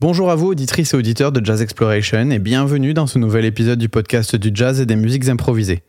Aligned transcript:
Bonjour 0.00 0.30
à 0.30 0.36
vous, 0.36 0.46
auditrices 0.46 0.94
et 0.94 0.96
auditeurs 0.96 1.32
de 1.32 1.44
Jazz 1.44 1.60
Exploration, 1.60 2.30
et 2.30 2.38
bienvenue 2.38 2.94
dans 2.94 3.08
ce 3.08 3.18
nouvel 3.18 3.44
épisode 3.44 3.80
du 3.80 3.88
podcast 3.88 4.36
du 4.36 4.52
jazz 4.54 4.80
et 4.80 4.86
des 4.86 4.94
musiques 4.94 5.28
improvisées. 5.28 5.82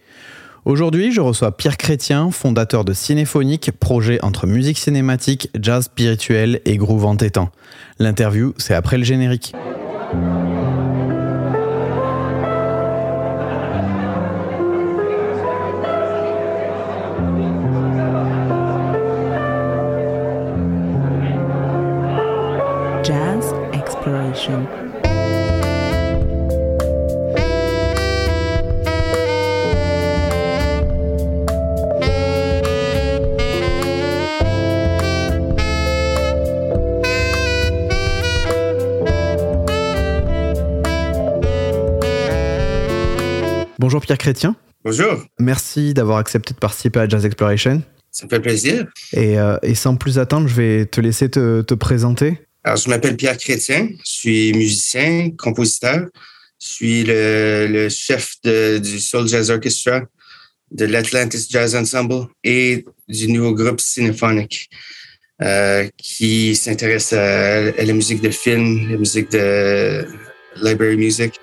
Aujourd'hui, 0.65 1.11
je 1.11 1.21
reçois 1.21 1.55
Pierre 1.55 1.77
Chrétien, 1.77 2.31
fondateur 2.31 2.83
de 2.85 2.93
Cinéphonique, 2.93 3.69
projet 3.79 4.19
entre 4.23 4.47
musique 4.47 4.79
cinématique, 4.79 5.51
jazz 5.61 5.85
spirituel 5.85 6.59
et 6.65 6.77
groove 6.77 7.05
entêtant. 7.05 7.51
L'interview, 7.99 8.55
c'est 8.57 8.73
après 8.73 8.97
le 8.97 9.03
générique. 9.03 9.53
Bonjour 43.77 44.01
Pierre 44.01 44.17
Chrétien. 44.17 44.55
Bonjour, 44.85 45.25
Merci 45.39 45.93
d'avoir 45.93 46.17
accepté 46.17 46.53
de 46.53 46.59
participer 46.59 47.01
à 47.01 47.09
Jazz 47.09 47.25
Exploration. 47.25 47.83
ça 48.11 48.25
me 48.25 48.29
fait 48.29 48.39
plaisir. 48.39 48.85
Et, 49.11 49.37
euh, 49.37 49.57
et 49.63 49.75
sans 49.75 49.97
plus 49.97 50.17
attendre, 50.17 50.47
je 50.47 50.55
vais 50.55 50.85
te 50.85 51.01
laisser 51.01 51.29
te, 51.29 51.61
te 51.61 51.73
présenter. 51.73 52.39
Alors, 52.63 52.77
je 52.77 52.89
m'appelle 52.89 53.15
Pierre 53.15 53.37
Chrétien, 53.37 53.89
je 54.03 54.11
suis 54.11 54.53
musicien, 54.53 55.31
compositeur, 55.37 56.07
je 56.61 56.67
suis 56.67 57.03
le, 57.05 57.87
chef 57.89 58.35
du 58.43 58.99
Soul 58.99 59.27
Jazz 59.27 59.49
Orchestra, 59.49 60.01
de 60.71 60.85
l'Atlantis 60.85 61.47
Jazz 61.49 61.75
Ensemble 61.75 62.27
et 62.43 62.85
du 63.07 63.31
nouveau 63.31 63.53
groupe 63.53 63.79
Cinephonic 63.79 64.69
euh, 65.41 65.87
qui 65.97 66.55
s'intéresse 66.55 67.13
à 67.13 67.71
la 67.71 67.93
musique 67.93 68.21
de 68.21 68.29
film, 68.29 68.91
la 68.91 68.97
musique 68.97 69.31
de 69.31 70.05
library 70.61 70.97
music. 70.97 71.39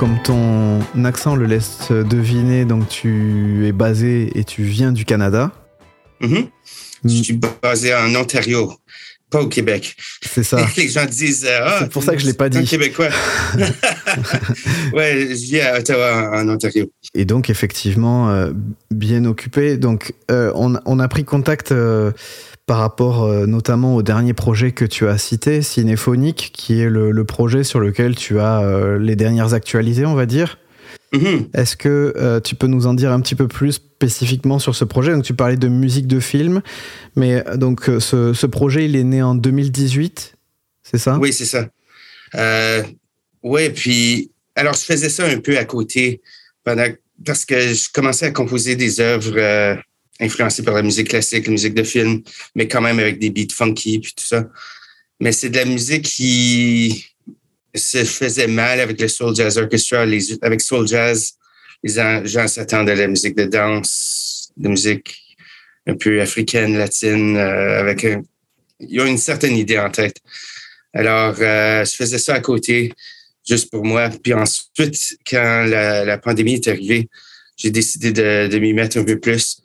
Comme 0.00 0.16
ton 0.22 0.80
accent 1.04 1.36
le 1.36 1.44
laisse 1.44 1.90
deviner, 1.90 2.64
donc 2.64 2.88
tu 2.88 3.66
es 3.66 3.72
basé 3.72 4.32
et 4.34 4.44
tu 4.44 4.62
viens 4.62 4.92
du 4.92 5.04
Canada. 5.04 5.52
Mhm. 6.22 6.46
Je 7.04 7.22
suis 7.22 7.38
basé 7.62 7.94
en 7.94 8.14
Ontario, 8.14 8.72
pas 9.28 9.42
au 9.42 9.48
Québec. 9.48 9.94
C'est 10.22 10.42
ça. 10.42 10.66
Les 10.78 10.88
gens 10.88 11.04
disent 11.04 11.44
euh, 11.46 11.60
ah, 11.62 11.76
C'est 11.80 11.90
pour 11.90 12.02
ça 12.02 12.14
que 12.14 12.18
je 12.22 12.24
l'ai 12.24 12.32
pas 12.32 12.48
dit. 12.48 12.64
Québécois. 12.64 13.10
ouais, 14.94 15.26
je 15.28 15.34
vis 15.34 15.60
à 15.60 15.78
Ottawa, 15.78 16.30
en 16.32 16.48
Ontario. 16.48 16.90
Et 17.12 17.26
donc, 17.26 17.50
effectivement, 17.50 18.30
euh, 18.30 18.52
bien 18.90 19.26
occupé. 19.26 19.76
Donc, 19.76 20.14
euh, 20.30 20.50
on, 20.54 20.80
on 20.86 20.98
a 20.98 21.08
pris 21.08 21.24
contact 21.24 21.72
euh, 21.72 22.10
par 22.70 22.78
rapport 22.78 23.24
euh, 23.24 23.46
notamment 23.46 23.96
au 23.96 24.02
dernier 24.04 24.32
projet 24.32 24.70
que 24.70 24.84
tu 24.84 25.08
as 25.08 25.18
cité, 25.18 25.60
Cinéphonique, 25.60 26.52
qui 26.54 26.80
est 26.80 26.88
le, 26.88 27.10
le 27.10 27.24
projet 27.24 27.64
sur 27.64 27.80
lequel 27.80 28.14
tu 28.14 28.38
as 28.38 28.60
euh, 28.60 28.96
les 28.96 29.16
dernières 29.16 29.54
actualités, 29.54 30.06
on 30.06 30.14
va 30.14 30.24
dire. 30.24 30.56
Mhm. 31.12 31.48
Est-ce 31.52 31.76
que 31.76 32.14
euh, 32.16 32.38
tu 32.38 32.54
peux 32.54 32.68
nous 32.68 32.86
en 32.86 32.94
dire 32.94 33.10
un 33.10 33.20
petit 33.20 33.34
peu 33.34 33.48
plus 33.48 33.72
spécifiquement 33.72 34.60
sur 34.60 34.76
ce 34.76 34.84
projet? 34.84 35.10
Donc, 35.10 35.24
tu 35.24 35.34
parlais 35.34 35.56
de 35.56 35.66
musique 35.66 36.06
de 36.06 36.20
film, 36.20 36.62
mais 37.16 37.42
donc 37.56 37.90
ce, 37.98 38.34
ce 38.34 38.46
projet, 38.46 38.84
il 38.84 38.94
est 38.94 39.02
né 39.02 39.20
en 39.20 39.34
2018, 39.34 40.36
c'est 40.84 40.98
ça? 40.98 41.18
Oui, 41.18 41.32
c'est 41.32 41.46
ça. 41.46 41.66
Oui, 43.42 43.70
puis 43.70 44.30
alors 44.54 44.74
je 44.74 44.84
faisais 44.84 45.08
ça 45.08 45.26
un 45.26 45.40
peu 45.40 45.58
à 45.58 45.64
côté 45.64 46.20
pendant 46.62 46.86
parce 47.26 47.44
que 47.44 47.58
je 47.58 47.88
commençais 47.92 48.26
à 48.26 48.30
composer 48.30 48.76
des 48.76 49.00
œuvres 49.00 49.80
influencées 50.20 50.62
par 50.62 50.74
la 50.74 50.82
musique 50.82 51.08
classique, 51.08 51.46
la 51.46 51.52
musique 51.52 51.74
de 51.74 51.82
film, 51.82 52.22
mais 52.54 52.68
quand 52.68 52.80
même 52.80 52.98
avec 52.98 53.18
des 53.18 53.30
beats 53.30 53.52
funky 53.52 53.98
puis 53.98 54.12
tout 54.14 54.24
ça. 54.24 54.46
Mais 55.18 55.32
c'est 55.32 55.50
de 55.50 55.56
la 55.56 55.64
musique 55.64 56.04
qui 56.04 57.06
se 57.74 58.04
faisait 58.04 58.46
mal 58.46 58.80
avec 58.80 59.00
le 59.00 59.08
Soul 59.08 59.34
Jazz 59.34 59.58
Orchestra. 59.58 60.04
Avec 60.42 60.60
Soul 60.60 60.88
Jazz, 60.88 61.32
les 61.82 61.92
gens 62.24 62.48
s'attendent 62.48 62.88
à 62.88 62.94
la 62.94 63.06
musique 63.06 63.36
de 63.36 63.44
danse, 63.44 64.52
de 64.56 64.68
musique 64.68 65.36
un 65.86 65.94
peu 65.94 66.20
africaine, 66.20 66.76
latine, 66.76 67.36
euh, 67.36 67.80
avec 67.80 68.04
un, 68.04 68.22
ils 68.80 69.00
ont 69.00 69.06
une 69.06 69.18
certaine 69.18 69.56
idée 69.56 69.78
en 69.78 69.90
tête. 69.90 70.16
Alors, 70.92 71.36
euh, 71.40 71.84
je 71.84 71.94
faisais 71.94 72.18
ça 72.18 72.34
à 72.34 72.40
côté, 72.40 72.92
juste 73.48 73.70
pour 73.70 73.84
moi. 73.84 74.10
Puis 74.22 74.34
ensuite, 74.34 75.18
quand 75.28 75.66
la, 75.66 76.18
pandémie 76.18 76.54
est 76.54 76.68
arrivée, 76.68 77.08
j'ai 77.56 77.70
décidé 77.70 78.12
de 78.12 78.58
m'y 78.58 78.72
mettre 78.72 78.98
un 78.98 79.04
peu 79.04 79.18
plus. 79.18 79.59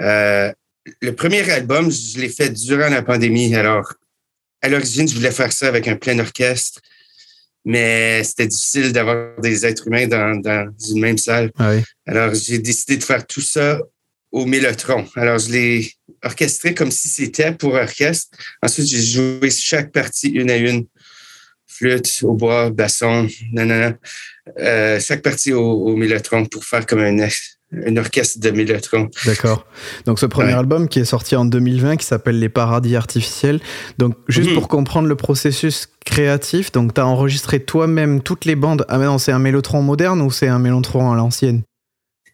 Euh, 0.00 0.52
le 1.00 1.14
premier 1.14 1.48
album, 1.50 1.90
je 1.90 2.18
l'ai 2.18 2.28
fait 2.28 2.50
durant 2.50 2.88
la 2.88 3.02
pandémie. 3.02 3.54
Alors, 3.54 3.92
à 4.62 4.68
l'origine, 4.68 5.08
je 5.08 5.14
voulais 5.14 5.30
faire 5.30 5.52
ça 5.52 5.68
avec 5.68 5.88
un 5.88 5.96
plein 5.96 6.18
orchestre, 6.18 6.80
mais 7.64 8.22
c'était 8.24 8.46
difficile 8.46 8.92
d'avoir 8.92 9.40
des 9.40 9.66
êtres 9.66 9.88
humains 9.88 10.06
dans, 10.06 10.40
dans 10.40 10.72
une 10.88 11.00
même 11.00 11.18
salle. 11.18 11.50
Ah 11.58 11.72
oui. 11.72 11.82
Alors, 12.06 12.34
j'ai 12.34 12.58
décidé 12.58 12.96
de 12.96 13.04
faire 13.04 13.26
tout 13.26 13.40
ça 13.40 13.80
au 14.30 14.46
mélotron. 14.46 15.06
Alors, 15.16 15.38
je 15.38 15.50
l'ai 15.50 15.92
orchestré 16.22 16.74
comme 16.74 16.90
si 16.90 17.08
c'était 17.08 17.52
pour 17.52 17.74
orchestre. 17.74 18.36
Ensuite, 18.62 18.86
j'ai 18.86 19.02
joué 19.02 19.50
chaque 19.50 19.92
partie 19.92 20.28
une 20.28 20.50
à 20.50 20.56
une. 20.56 20.86
Flûte, 21.68 22.20
au 22.22 22.32
bois, 22.32 22.70
basson, 22.70 23.28
nanana. 23.52 23.98
Euh, 24.58 24.98
chaque 24.98 25.20
partie 25.20 25.52
au, 25.52 25.60
au 25.60 25.94
mélotron 25.94 26.46
pour 26.46 26.64
faire 26.64 26.86
comme 26.86 27.00
un, 27.00 27.28
un 27.72 27.96
orchestre 27.96 28.38
de 28.40 28.50
mélotron. 28.50 29.08
D'accord. 29.24 29.66
Donc 30.06 30.18
ce 30.18 30.26
premier 30.26 30.52
Ouais. 30.52 30.58
album 30.58 30.88
qui 30.88 31.00
est 31.00 31.04
sorti 31.04 31.34
en 31.34 31.44
2020 31.44 31.96
qui 31.96 32.06
s'appelle 32.06 32.38
Les 32.38 32.48
Paradis 32.48 32.94
Artificiels. 32.96 33.60
Donc 33.98 34.14
juste 34.28 34.50
Mhm. 34.50 34.54
pour 34.54 34.68
comprendre 34.68 35.08
le 35.08 35.16
processus 35.16 35.88
créatif, 36.04 36.70
donc 36.72 36.94
tu 36.94 37.00
as 37.00 37.06
enregistré 37.06 37.60
toi-même 37.60 38.22
toutes 38.22 38.44
les 38.44 38.54
bandes. 38.54 38.84
Ah 38.88 38.98
mais 38.98 39.06
non, 39.06 39.18
c'est 39.18 39.32
un 39.32 39.40
mélotron 39.40 39.82
moderne 39.82 40.20
ou 40.22 40.30
c'est 40.30 40.46
un 40.48 40.58
mélotron 40.60 41.10
à 41.12 41.16
l'ancienne? 41.16 41.62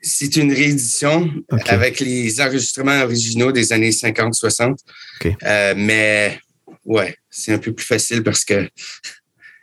C'est 0.02 0.36
une 0.36 0.52
réédition 0.52 1.30
avec 1.68 2.00
les 2.00 2.40
enregistrements 2.40 3.02
originaux 3.02 3.52
des 3.52 3.72
années 3.72 3.92
50-60. 3.92 4.80
Ok. 5.24 5.32
Euh, 5.44 5.74
mais 5.76 6.38
ouais, 6.84 7.16
c'est 7.30 7.52
un 7.54 7.58
peu 7.58 7.72
plus 7.72 7.86
facile 7.86 8.22
parce 8.22 8.44
que 8.44 8.68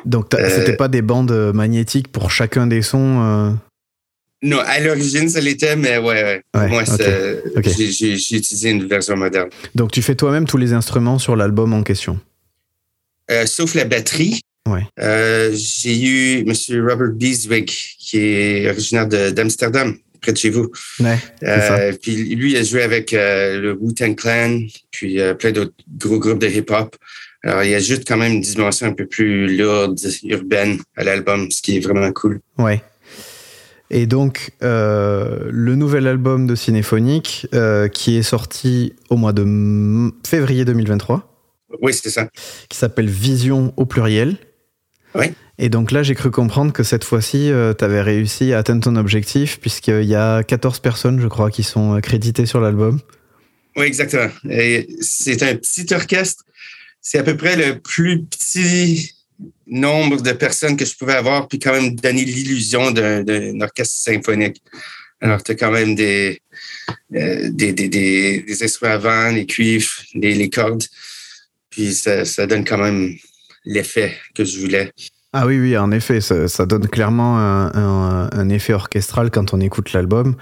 Donc 0.06 0.34
Euh, 0.34 0.50
c'était 0.50 0.78
pas 0.78 0.88
des 0.88 1.02
bandes 1.02 1.32
euh, 1.32 1.52
magnétiques 1.52 2.08
pour 2.10 2.32
chacun 2.32 2.68
des 2.68 2.82
sons 2.82 3.22
euh, 3.22 3.52
non, 4.42 4.60
à 4.60 4.80
l'origine, 4.80 5.28
ça 5.30 5.42
l'était, 5.42 5.76
mais 5.76 5.98
ouais, 5.98 6.42
ouais. 6.56 6.68
Moi, 6.70 6.84
j'ai- 6.86 8.14
utilisé 8.14 8.70
une 8.70 8.86
version 8.88 9.18
moderne. 9.18 9.50
Donc 9.76 9.92
tu 9.92 10.02
fais 10.02 10.16
toi-même 10.16 10.46
tous 10.46 10.58
les 10.58 10.74
instruments 10.74 11.20
sur 11.20 11.36
l'album 11.36 11.74
en 11.74 11.84
question? 11.84 12.20
Euh, 13.32 13.46
sauf 13.46 13.76
la 13.76 13.86
batterie. 13.86 14.42
Ouais. 14.68 14.84
Euh, 15.00 15.52
j'ai 15.54 16.00
eu 16.00 16.40
M. 16.48 16.54
Robert 16.88 17.12
Beeswig, 17.14 17.66
qui 18.00 18.18
est 18.18 18.70
originaire 18.70 19.08
d'Amsterdam, 19.08 19.98
près 20.22 20.34
de 20.34 20.38
chez 20.38 20.50
vous. 20.50 20.72
Ouais. 21.00 21.18
Euh, 21.44 21.94
puis 22.02 22.16
lui, 22.36 22.52
il 22.52 22.58
a 22.58 22.64
joué 22.64 22.84
avec 22.84 23.12
le 23.12 23.78
Wu-Tang 23.80 24.16
Clan, 24.16 24.62
puis 24.92 25.20
plein 25.38 25.52
d'autres 25.52 25.74
gros 25.98 26.20
groupes 26.20 26.40
de 26.40 26.48
hip-hop. 26.48 26.96
Alors, 27.44 27.64
il 27.64 27.74
ajoute 27.74 28.04
quand 28.06 28.18
même 28.18 28.34
une 28.34 28.42
dimension 28.42 28.88
un 28.88 28.94
peu 28.94 29.06
plus 29.06 29.56
lourde, 29.58 29.98
urbaine 30.24 30.80
à 30.98 31.04
l'album, 31.04 31.50
ce 31.52 31.62
qui 31.62 31.78
est 31.78 31.80
vraiment 31.80 32.12
cool. 32.12 32.42
Ouais. 32.58 32.82
Et 33.92 34.06
donc, 34.06 34.52
euh, 34.62 35.48
le 35.50 35.76
nouvel 35.76 36.06
album 36.08 36.46
de 36.46 36.56
Cinéphonique, 36.56 37.48
euh, 37.54 37.88
qui 37.88 38.18
est 38.18 38.24
sorti 38.24 38.94
au 39.10 39.18
mois 39.18 39.34
de 39.34 40.12
février 40.28 40.64
2023, 40.66 41.34
Oui, 41.82 41.94
c'est 41.94 42.10
ça. 42.10 42.30
qui 42.70 42.78
s'appelle 42.78 43.10
Vision 43.10 43.74
au 43.78 43.86
pluriel. 43.86 44.38
Oui. 45.16 45.26
Et 45.58 45.70
donc 45.70 45.92
là, 45.92 46.04
j'ai 46.04 46.14
cru 46.16 46.30
comprendre 46.32 46.72
que 46.72 46.84
cette 46.84 47.04
fois-ci, 47.04 47.52
tu 47.78 47.84
avais 47.84 48.02
réussi 48.02 48.54
à 48.54 48.60
atteindre 48.60 48.84
ton 48.84 48.96
objectif, 48.96 49.60
puisqu'il 49.60 50.04
y 50.06 50.16
a 50.16 50.44
14 50.44 50.80
personnes, 50.80 51.20
je 51.20 51.28
crois, 51.28 51.50
qui 51.50 51.64
sont 51.64 51.96
euh, 51.98 52.00
créditées 52.00 52.46
sur 52.46 52.62
l'album. 52.62 53.00
Oui, 53.76 53.86
exactement. 53.86 54.30
C'est 55.02 55.44
un 55.44 55.56
petit 55.56 55.94
orchestre. 55.94 56.44
C'est 57.02 57.18
à 57.18 57.24
peu 57.24 57.36
près 57.36 57.56
le 57.56 57.80
plus 57.80 58.24
petit 58.24 59.14
nombre 59.68 60.22
de 60.22 60.32
personnes 60.34 60.76
que 60.78 60.86
je 60.86 60.96
pouvais 60.98 61.16
avoir, 61.16 61.48
puis 61.48 61.60
quand 61.60 61.72
même 61.72 61.96
donner 61.96 62.26
l'illusion 62.26 62.92
d'un 62.92 63.62
orchestre 63.62 63.96
symphonique. 63.96 64.62
Alors, 65.22 65.44
tu 65.44 65.52
as 65.52 65.56
quand 65.56 65.72
même 65.72 65.96
des, 65.96 66.42
euh, 67.16 67.50
des, 67.52 67.74
des, 67.74 67.90
des, 67.90 68.42
des 68.42 68.64
instruments 68.64 68.94
à 68.94 68.98
vent, 68.98 69.30
les 69.32 69.46
cuivres, 69.46 69.92
les, 70.14 70.34
les 70.34 70.50
cordes. 70.50 70.84
Puis 71.70 71.94
ça, 71.94 72.26
ça 72.26 72.48
donne 72.48 72.64
quand 72.64 72.78
même 72.78 73.14
l'effet 73.66 74.14
que 74.34 74.44
je 74.46 74.60
voulais. 74.60 74.92
Ah 75.34 75.46
oui, 75.46 75.60
oui, 75.60 75.78
en 75.78 75.92
effet, 75.92 76.22
ça, 76.22 76.48
ça 76.48 76.66
donne 76.66 76.88
clairement 76.88 77.38
un, 77.38 77.68
un- 77.76 78.30
un 78.32 78.50
effet 78.50 78.74
orchestral 78.74 79.30
quand 79.30 79.54
on 79.54 79.60
écoute 79.60 79.94
l'album. 79.94 80.36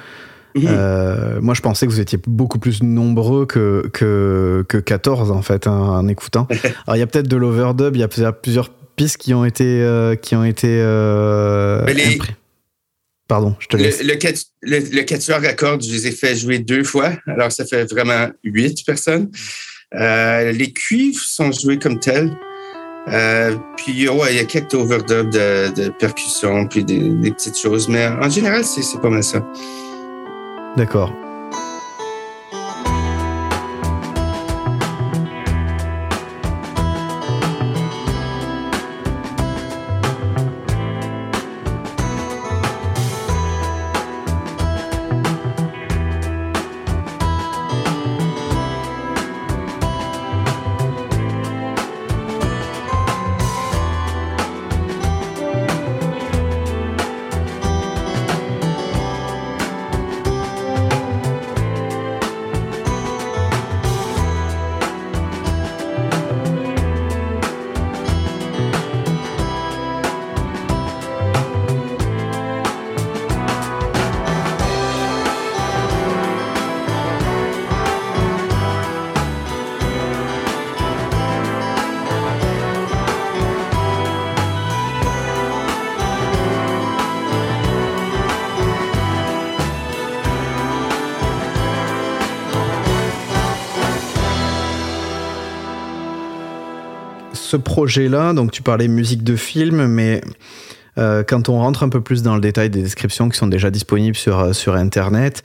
Euh, 0.55 1.39
moi, 1.41 1.53
je 1.53 1.61
pensais 1.61 1.85
que 1.85 1.91
vous 1.91 1.99
étiez 1.99 2.19
beaucoup 2.25 2.57
plus 2.57 2.81
nombreux 2.81 3.45
que, 3.45 3.89
que, 3.93 4.65
que 4.67 4.77
14, 4.77 5.29
en 5.29 5.41
fait, 5.43 5.67
hein, 5.67 5.71
en 5.71 6.07
écoutant. 6.07 6.47
Alors, 6.87 6.95
il 6.95 6.99
y 6.99 7.03
a 7.03 7.07
peut-être 7.07 7.27
de 7.27 7.35
l'overdub, 7.37 7.95
il 7.95 7.99
y 7.99 8.03
a 8.03 8.31
plusieurs 8.31 8.71
pistes 8.97 9.17
qui 9.17 9.33
ont 9.33 9.45
été... 9.45 9.63
euh, 9.63 10.15
qui 10.17 10.35
ont 10.35 10.43
été 10.43 10.67
euh, 10.69 11.85
les- 11.85 12.19
Pardon, 13.29 13.55
je 13.59 13.67
te 13.67 13.75
laisse. 13.75 14.01
Le, 14.01 14.13
le, 14.13 14.19
le, 14.61 14.79
le 14.95 15.01
quatuor 15.03 15.37
à 15.43 15.53
cordes, 15.53 15.83
je 15.83 15.91
les 15.91 16.07
ai 16.07 16.11
fait 16.11 16.33
jouer 16.35 16.59
deux 16.59 16.83
fois. 16.83 17.11
Alors, 17.27 17.51
ça 17.51 17.65
fait 17.65 17.83
vraiment 17.83 18.27
huit 18.43 18.85
personnes. 18.85 19.29
Euh, 19.95 20.53
les 20.53 20.71
cuivres 20.71 21.21
sont 21.21 21.51
joués 21.51 21.77
comme 21.77 21.99
tels. 21.99 22.31
Euh, 23.09 23.57
puis, 23.75 24.07
ouais, 24.07 24.33
il 24.33 24.37
y 24.37 24.39
a 24.39 24.45
quelques 24.45 24.73
overdubs 24.73 25.29
de, 25.29 25.73
de 25.73 25.89
percussion, 25.89 26.67
puis 26.67 26.85
des, 26.85 27.09
des 27.09 27.31
petites 27.31 27.57
choses. 27.57 27.89
Mais 27.89 28.07
en 28.07 28.29
général, 28.29 28.63
c'est 28.63 29.01
pas 29.01 29.09
mal 29.09 29.23
ça. 29.23 29.45
D'accord. 30.77 31.13
Ce 97.57 97.61
projet-là, 97.61 98.33
donc 98.33 98.51
tu 98.51 98.61
parlais 98.61 98.87
musique 98.87 99.23
de 99.23 99.35
film, 99.35 99.87
mais 99.87 100.21
euh, 100.97 101.23
quand 101.27 101.49
on 101.49 101.57
rentre 101.57 101.83
un 101.83 101.89
peu 101.89 102.01
plus 102.01 102.21
dans 102.21 102.35
le 102.35 102.41
détail 102.41 102.69
des 102.69 102.83
descriptions 102.83 103.29
qui 103.29 103.37
sont 103.37 103.47
déjà 103.47 103.71
disponibles 103.71 104.15
sur, 104.15 104.39
euh, 104.39 104.53
sur 104.53 104.75
Internet, 104.75 105.41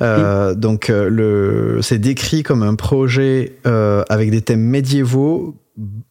euh, 0.00 0.54
donc 0.54 0.88
le, 0.88 1.80
c'est 1.82 1.98
décrit 1.98 2.44
comme 2.44 2.62
un 2.62 2.76
projet 2.76 3.56
avec 3.64 4.30
des 4.30 4.42
thèmes 4.42 4.62
médiévaux, 4.62 5.56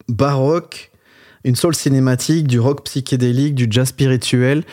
baroques, 0.08 0.90
une 1.46 1.56
soul 1.56 1.74
cinématique, 1.74 2.46
du 2.46 2.60
rock 2.60 2.84
psychédélique, 2.84 3.54
du 3.54 3.66
jazz 3.70 3.88
spirituel. 3.88 4.64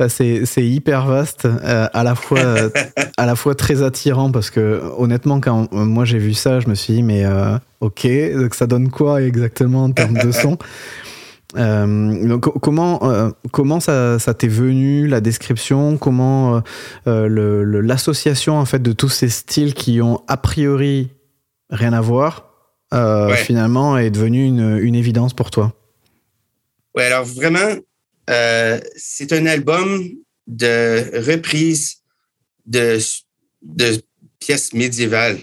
Euh, 0.00 0.08
C'est, 0.08 0.64
hyper 0.64 1.06
vaste, 1.06 1.46
euh, 1.46 1.88
à 1.92 2.04
la 2.04 2.14
fois 2.14 2.38
à 3.16 3.26
la 3.26 3.34
fois 3.34 3.56
très 3.56 3.82
attirant 3.82 4.30
parce 4.30 4.50
que 4.50 4.80
honnêtement 4.96 5.40
quand 5.40 5.62
euh, 5.72 5.84
moi 5.84 6.04
j'ai 6.04 6.18
vu 6.18 6.34
ça, 6.34 6.60
je 6.60 6.68
me 6.68 6.74
suis 6.76 6.92
dit 6.94 7.02
mais 7.02 7.24
euh, 7.24 7.56
ok, 7.80 8.06
donc 8.36 8.54
ça 8.54 8.66
donne 8.68 8.90
quoi 8.90 9.22
exactement 9.22 9.84
en 9.84 9.90
termes 9.90 10.18
de 10.18 10.30
son? 10.30 10.56
Euh, 11.56 12.28
donc, 12.28 12.42
co- 12.42 12.58
comment 12.60 13.00
euh, 13.10 13.30
comment 13.52 13.80
ça, 13.80 14.18
ça 14.18 14.34
t'est 14.34 14.48
venu 14.48 15.06
la 15.08 15.22
description? 15.22 15.96
Comment 15.96 16.62
euh, 17.06 17.80
l'association 17.80 18.58
en 18.58 18.66
fait 18.66 18.82
de 18.82 18.92
tous 18.92 19.08
ces 19.08 19.30
styles 19.30 19.72
qui 19.72 20.02
ont 20.02 20.20
a 20.28 20.36
priori 20.36 21.08
rien 21.70 21.94
à 21.94 22.02
voir 22.02 22.44
Ouais. 22.92 23.36
finalement 23.36 23.96
est 23.96 24.10
devenu 24.10 24.44
une, 24.44 24.78
une 24.78 24.94
évidence 24.94 25.32
pour 25.32 25.50
toi? 25.50 25.72
Oui, 26.98 27.04
alors 27.04 27.24
vraiment, 27.24 27.76
euh, 28.28 28.80
c'est 28.96 29.32
un 29.32 29.46
album 29.46 30.04
de 30.48 31.20
reprise 31.24 31.98
de, 32.66 32.98
pièces 34.40 34.72
médiévales. 34.72 35.38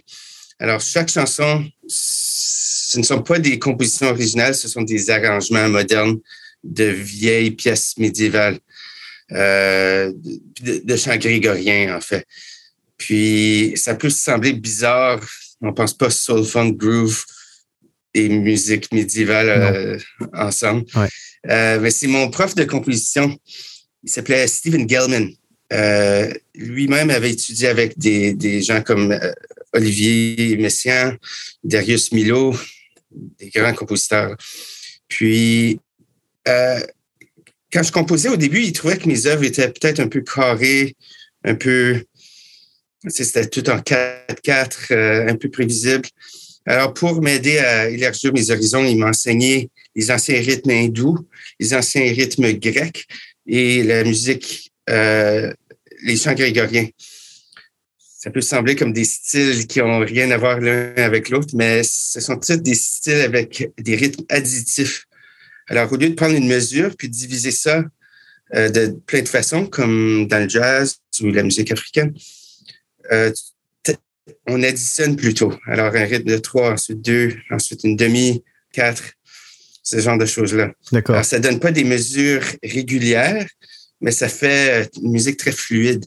Alors, 0.60 0.82
chaque 0.82 1.08
chanson, 1.08 1.66
ce 1.88 3.00
ne 3.00 3.04
sont 3.04 3.22
pas 3.22 3.40
des 3.40 3.58
compositions 3.58 4.08
originales, 4.08 4.54
ce 4.54 4.68
sont 4.68 4.82
des 4.82 5.10
arrangements 5.10 5.70
modernes 5.70 6.20
de 6.62 6.84
vieilles 6.84 7.52
pièces 7.52 7.98
médiévales, 7.98 8.60
euh, 9.32 10.12
de, 10.62 10.82
de 10.84 10.96
chants 10.98 11.16
grégoriens, 11.16 11.96
en 11.96 12.02
fait. 12.02 12.28
Puis, 12.98 13.72
ça 13.78 13.96
peut 13.96 14.10
sembler 14.10 14.52
bizarre, 14.52 15.26
on 15.62 15.72
pense 15.72 15.94
pas 15.94 16.10
soul, 16.10 16.44
funk, 16.44 16.74
groove 16.74 17.24
et 18.16 18.30
musique 18.30 18.92
médiévale 18.92 19.50
euh, 19.50 20.00
ensemble. 20.34 20.86
Ouais. 20.96 21.08
Euh, 21.50 21.80
mais 21.80 21.92
c'est 21.92 22.08
mon 22.08 22.30
prof 22.30 22.56
de 22.56 22.64
composition. 22.64 23.38
Il 24.04 24.10
s'appelait 24.10 24.48
Stephen 24.48 24.90
Gelman. 24.90 25.30
Euh, 25.74 26.34
Lui-même 26.56 27.10
avait 27.10 27.32
étudié 27.32 27.68
avec 27.68 27.98
des, 27.98 28.34
des 28.34 28.62
gens 28.62 28.82
comme 28.82 29.20
Olivier 29.74 30.58
Messiaen, 30.58 31.18
Darius 31.64 32.12
Milo, 32.12 32.56
des 33.12 33.50
grands 33.50 33.74
compositeurs. 33.74 34.36
Puis, 35.08 35.80
quand 37.76 37.84
je 37.84 37.92
composais 37.92 38.30
au 38.30 38.38
début, 38.38 38.62
il 38.62 38.72
trouvait 38.72 38.98
que 38.98 39.08
mes 39.08 39.26
œuvres 39.26 39.44
étaient 39.44 39.68
peut-être 39.68 40.00
un 40.00 40.08
peu 40.08 40.22
carrées, 40.22 40.96
un 41.44 41.56
peu. 41.56 42.02
C'était 43.08 43.48
tout 43.48 43.70
en 43.70 43.80
4-4, 43.80 44.92
euh, 44.92 45.28
un 45.28 45.36
peu 45.36 45.50
prévisible. 45.50 46.08
Alors, 46.66 46.94
pour 46.94 47.22
m'aider 47.22 47.60
à 47.60 47.90
élargir 47.90 48.34
mes 48.34 48.50
horizons, 48.50 48.84
il 48.84 48.98
m'a 48.98 49.10
enseigné 49.10 49.70
les 49.96 50.10
anciens 50.10 50.40
rythmes 50.40 50.72
hindous, 50.72 51.18
les 51.60 51.74
anciens 51.76 52.12
rythmes 52.12 52.52
grecs 52.54 53.06
et 53.46 53.84
la 53.84 54.04
musique, 54.04 54.72
euh, 54.90 55.54
les 56.04 56.18
chants 56.18 56.34
grégoriens. 56.34 56.88
Ça 58.00 58.32
peut 58.32 58.42
sembler 58.42 58.76
comme 58.76 58.94
des 58.94 59.06
styles 59.06 59.68
qui 59.68 59.80
ont 59.82 60.00
rien 60.00 60.32
à 60.32 60.38
voir 60.38 60.60
l'un 60.60 60.94
avec 60.96 61.30
l'autre, 61.30 61.54
mais 61.56 61.84
ce 61.84 62.20
sont 62.20 62.38
tous 62.38 62.58
des 62.58 62.74
styles 62.74 63.22
avec 63.22 63.72
des 63.78 63.96
rythmes 63.96 64.26
additifs. 64.30 65.06
Alors, 65.68 65.92
au 65.92 65.98
lieu 65.98 66.10
de 66.10 66.16
prendre 66.16 66.36
une 66.36 66.48
mesure 66.48 66.96
puis 66.98 67.10
de 67.10 67.14
diviser 67.14 67.52
ça 67.52 67.84
euh, 68.56 68.70
de 68.70 68.88
plein 69.06 69.22
de 69.22 69.28
façons, 69.28 69.68
comme 69.68 70.28
dans 70.28 70.42
le 70.42 70.50
jazz 70.50 70.98
ou 71.22 71.28
la 71.28 71.44
musique 71.44 71.72
africaine, 71.72 72.16
euh, 73.12 73.32
on 74.48 74.62
additionne 74.64 75.16
plutôt. 75.16 75.54
Alors, 75.68 75.96
un 75.96 76.06
rythme 76.06 76.30
de 76.30 76.38
trois, 76.38 76.72
ensuite 76.72 77.02
deux, 77.02 77.36
ensuite 77.52 77.84
une 77.84 77.96
demi, 77.96 78.44
quatre, 78.74 79.04
ce 79.84 80.00
genre 80.00 80.18
de 80.18 80.26
choses-là. 80.26 80.72
d'accord 80.92 81.16
Alors, 81.16 81.26
ça 81.26 81.40
donne 81.40 81.60
pas 81.60 81.72
des 81.72 81.84
mesures 81.84 82.44
régulières, 82.64 83.48
mais 84.02 84.12
ça 84.12 84.30
fait 84.30 84.90
une 85.02 85.12
musique 85.12 85.38
très 85.38 85.52
fluide. 85.52 86.06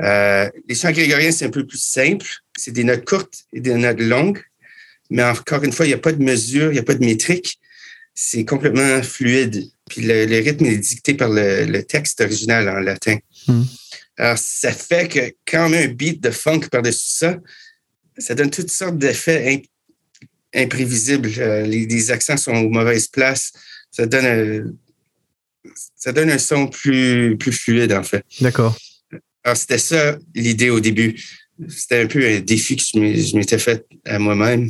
Euh, 0.00 0.50
les 0.68 0.74
chants 0.74 0.92
grégoriens, 0.92 1.32
c'est 1.32 1.46
un 1.46 1.50
peu 1.50 1.66
plus 1.66 1.82
simple. 1.82 2.26
C'est 2.56 2.72
des 2.72 2.84
notes 2.84 3.04
courtes 3.04 3.44
et 3.52 3.60
des 3.60 3.74
notes 3.74 4.00
longues. 4.00 4.42
Mais 5.10 5.22
encore 5.22 5.62
une 5.64 5.72
fois, 5.72 5.86
il 5.86 5.90
n'y 5.90 5.94
a 5.94 5.98
pas 5.98 6.12
de 6.12 6.22
mesure, 6.22 6.70
il 6.70 6.74
n'y 6.74 6.78
a 6.78 6.84
pas 6.84 6.94
de 6.94 7.04
métrique. 7.04 7.58
C'est 8.14 8.44
complètement 8.44 9.02
fluide. 9.02 9.64
puis 9.88 10.02
le, 10.02 10.26
le 10.26 10.36
rythme 10.38 10.66
est 10.66 10.76
dicté 10.76 11.14
par 11.14 11.28
le, 11.28 11.64
le 11.64 11.82
texte 11.82 12.20
original 12.20 12.68
en 12.68 12.80
latin. 12.80 13.18
Hmm. 13.46 13.62
Alors, 14.16 14.38
ça 14.38 14.72
fait 14.72 15.08
que 15.08 15.34
quand 15.50 15.66
on 15.66 15.68
met 15.70 15.84
un 15.84 15.88
beat 15.88 16.22
de 16.22 16.30
funk 16.30 16.60
par-dessus 16.70 17.08
ça, 17.18 17.36
ça 18.18 18.34
donne 18.34 18.50
toutes 18.50 18.70
sortes 18.70 18.96
d'effets 18.98 19.54
imp- 19.54 19.66
imprévisibles. 20.54 21.30
Euh, 21.38 21.62
les, 21.62 21.86
les 21.86 22.10
accents 22.10 22.36
sont 22.36 22.52
aux 22.54 22.70
mauvaises 22.70 23.08
places. 23.08 23.52
Ça 23.90 24.06
donne 24.06 24.24
un, 24.26 24.72
ça 25.96 26.12
donne 26.12 26.30
un 26.30 26.38
son 26.38 26.68
plus, 26.68 27.36
plus 27.36 27.52
fluide, 27.52 27.92
en 27.92 28.02
fait. 28.04 28.24
D'accord. 28.40 28.76
Alors, 29.42 29.56
c'était 29.56 29.78
ça 29.78 30.16
l'idée 30.34 30.70
au 30.70 30.80
début. 30.80 31.20
C'était 31.68 32.00
un 32.02 32.06
peu 32.06 32.24
un 32.26 32.40
défi 32.40 32.76
que 32.76 32.82
je 32.82 33.36
m'étais 33.36 33.58
fait 33.58 33.84
à 34.04 34.18
moi-même. 34.18 34.68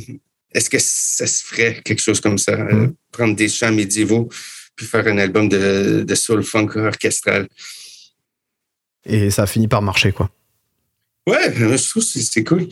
Est-ce 0.53 0.69
que 0.69 0.77
ça 0.79 1.27
se 1.27 1.43
ferait 1.43 1.81
quelque 1.83 2.01
chose 2.01 2.19
comme 2.21 2.37
ça? 2.37 2.53
euh, 2.53 2.73
Mhm. 2.87 2.95
prendre 3.11 3.35
des 3.35 3.47
chants 3.49 3.71
médiévaux 3.71 4.29
puis 4.75 4.85
faire 4.85 5.07
un 5.07 5.17
album 5.17 5.47
de, 5.49 6.03
de 6.05 6.15
soul 6.15 6.43
funk 6.43 6.69
orchestral? 6.75 7.47
Et 9.05 9.29
ça 9.29 9.43
a 9.43 9.47
fini 9.47 9.67
par 9.67 9.81
marcher, 9.81 10.11
quoi. 10.11 10.29
Ouais, 11.27 11.51
je 11.55 11.89
trouve 11.89 12.03
que 12.03 12.19
c'est 12.19 12.43
cool. 12.43 12.67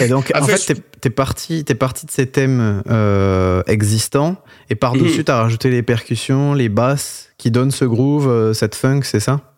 Et 0.00 0.08
donc, 0.08 0.30
En 0.34 0.46
fait, 0.46 0.82
t'es 1.00 1.10
parti, 1.10 1.64
t'es 1.64 1.74
parti 1.74 2.06
de 2.06 2.10
ces 2.10 2.26
thèmes 2.26 2.82
euh, 2.88 3.62
existants, 3.66 4.42
et 4.70 4.74
par-dessus, 4.76 5.18
Mhm. 5.18 5.24
t'as 5.24 5.42
rajouté 5.42 5.68
les 5.70 5.82
percussions, 5.82 6.54
les 6.54 6.70
basses, 6.70 7.28
qui 7.36 7.50
donnent 7.50 7.70
ce 7.70 7.84
groove, 7.84 8.28
euh, 8.28 8.54
cette 8.54 8.74
funk, 8.74 9.02
c'est 9.02 9.20
ça? 9.20 9.54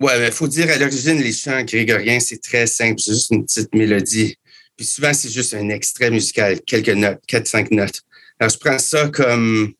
Ouais, 0.00 0.18
mais 0.18 0.26
il 0.26 0.32
faut 0.32 0.48
dire, 0.48 0.68
à 0.70 0.76
l'origine, 0.76 1.18
les 1.20 1.32
chants 1.32 1.62
grégoriens, 1.64 2.20
c'est 2.20 2.42
très 2.42 2.66
simple. 2.66 3.00
C'est 3.00 3.12
juste 3.12 3.30
une 3.30 3.44
petite 3.46 3.74
mélodie. 3.74 4.36
Puis 4.76 4.84
souvent, 4.86 5.14
c'est 5.14 5.30
juste 5.30 5.54
un 5.54 5.68
extrait 5.70 6.10
musical, 6.10 6.60
quelques 6.66 6.88
notes, 6.90 7.20
quatre, 7.26 7.46
cinq 7.46 7.70
notes. 7.70 8.02
Alors, 8.40 8.50
je 8.50 8.58
prends 8.58 8.78
ça 8.80 9.08
comme, 9.08 9.72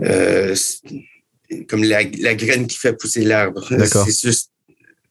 euh, 0.00 0.56
comme 1.68 1.84
la, 1.84 2.02
la 2.04 2.34
graine 2.34 2.66
qui 2.66 2.78
fait 2.78 2.94
pousser 2.94 3.22
l'arbre. 3.24 3.66
D'accord. 3.70 4.06
C'est 4.06 4.28
juste, 4.28 4.50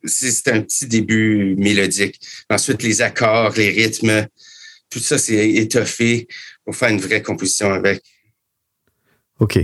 c'est 0.04 0.48
un 0.50 0.62
petit 0.62 0.88
début 0.88 1.56
mélodique. 1.58 2.20
Ensuite, 2.50 2.84
les 2.84 3.02
accords, 3.02 3.54
les 3.58 3.70
rythmes, 3.70 4.26
tout 4.90 5.00
ça, 5.00 5.18
c'est 5.18 5.50
étoffé 5.50 6.28
pour 6.66 6.76
faire 6.76 6.90
une 6.90 7.00
vraie 7.00 7.22
composition 7.22 7.72
avec. 7.72 8.02
Ok. 9.40 9.60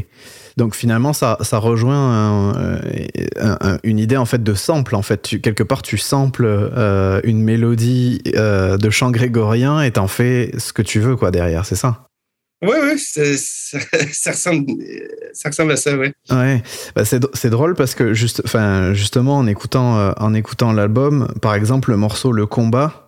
Donc 0.58 0.74
finalement, 0.76 1.14
ça, 1.14 1.38
ça 1.42 1.60
rejoint 1.60 1.96
un- 1.96 2.80
un- 3.40 3.58
un- 3.62 3.80
une 3.84 4.00
idée 4.00 4.18
en 4.18 4.26
fait 4.26 4.42
de 4.42 4.54
sample. 4.56 4.96
En 4.96 5.04
fait, 5.04 5.40
quelque 5.44 5.62
part, 5.62 5.84
tu 5.84 6.00
samples 6.00 6.46
euh, 6.48 7.22
une 7.24 7.44
mélodie 7.44 8.22
euh, 8.36 8.78
de 8.78 8.90
chant 8.90 9.12
grégorien 9.12 9.84
et 9.84 9.92
t'en 9.92 10.08
fais 10.08 10.52
ce 10.58 10.74
que 10.74 10.82
tu 10.82 11.00
veux 11.00 11.16
quoi 11.16 11.30
derrière. 11.30 11.66
C'est 11.66 11.76
ça? 11.76 12.07
Oui, 12.64 12.76
oui, 12.84 12.98
ça, 13.38 14.32
ressemble, 14.32 14.66
ça 15.34 15.50
ressemble 15.50 15.74
à 15.74 15.76
ça, 15.78 15.96
oui. 15.96 16.12
Ouais, 16.32 16.64
bah 16.96 17.06
c'est, 17.06 17.20
drôle 17.52 17.76
parce 17.76 17.94
que 17.94 18.14
juste, 18.14 18.42
enfin, 18.46 18.94
justement 18.96 19.38
en 19.38 19.46
écoutant, 19.46 19.98
euh, 20.00 20.12
en 20.18 20.34
écoutant 20.34 20.74
l'album, 20.74 21.28
par 21.42 21.54
exemple 21.54 21.92
le 21.92 21.98
morceau 21.98 22.32
Le 22.32 22.46
Combat, 22.48 23.04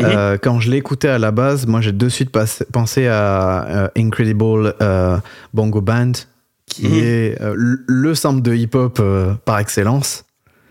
Mhm. 0.00 0.06
euh, 0.08 0.38
quand 0.42 0.58
je 0.58 0.70
écouté 0.78 1.08
à 1.08 1.18
la 1.18 1.30
base, 1.30 1.66
moi 1.66 1.80
j'ai 1.80 1.92
de 1.92 2.08
suite 2.08 2.30
pensé 2.72 3.06
à 3.06 3.66
euh, 3.68 3.88
Incredible 3.96 4.74
Bongo 5.54 5.80
Band, 5.80 6.12
qui 6.66 6.88
Mhm. 6.88 6.94
est 7.02 7.38
le- 7.54 7.84
le 7.86 8.14
sample 8.14 8.42
de 8.42 8.54
hip-hop 8.54 9.00
par 9.44 9.58
excellence. 9.60 10.24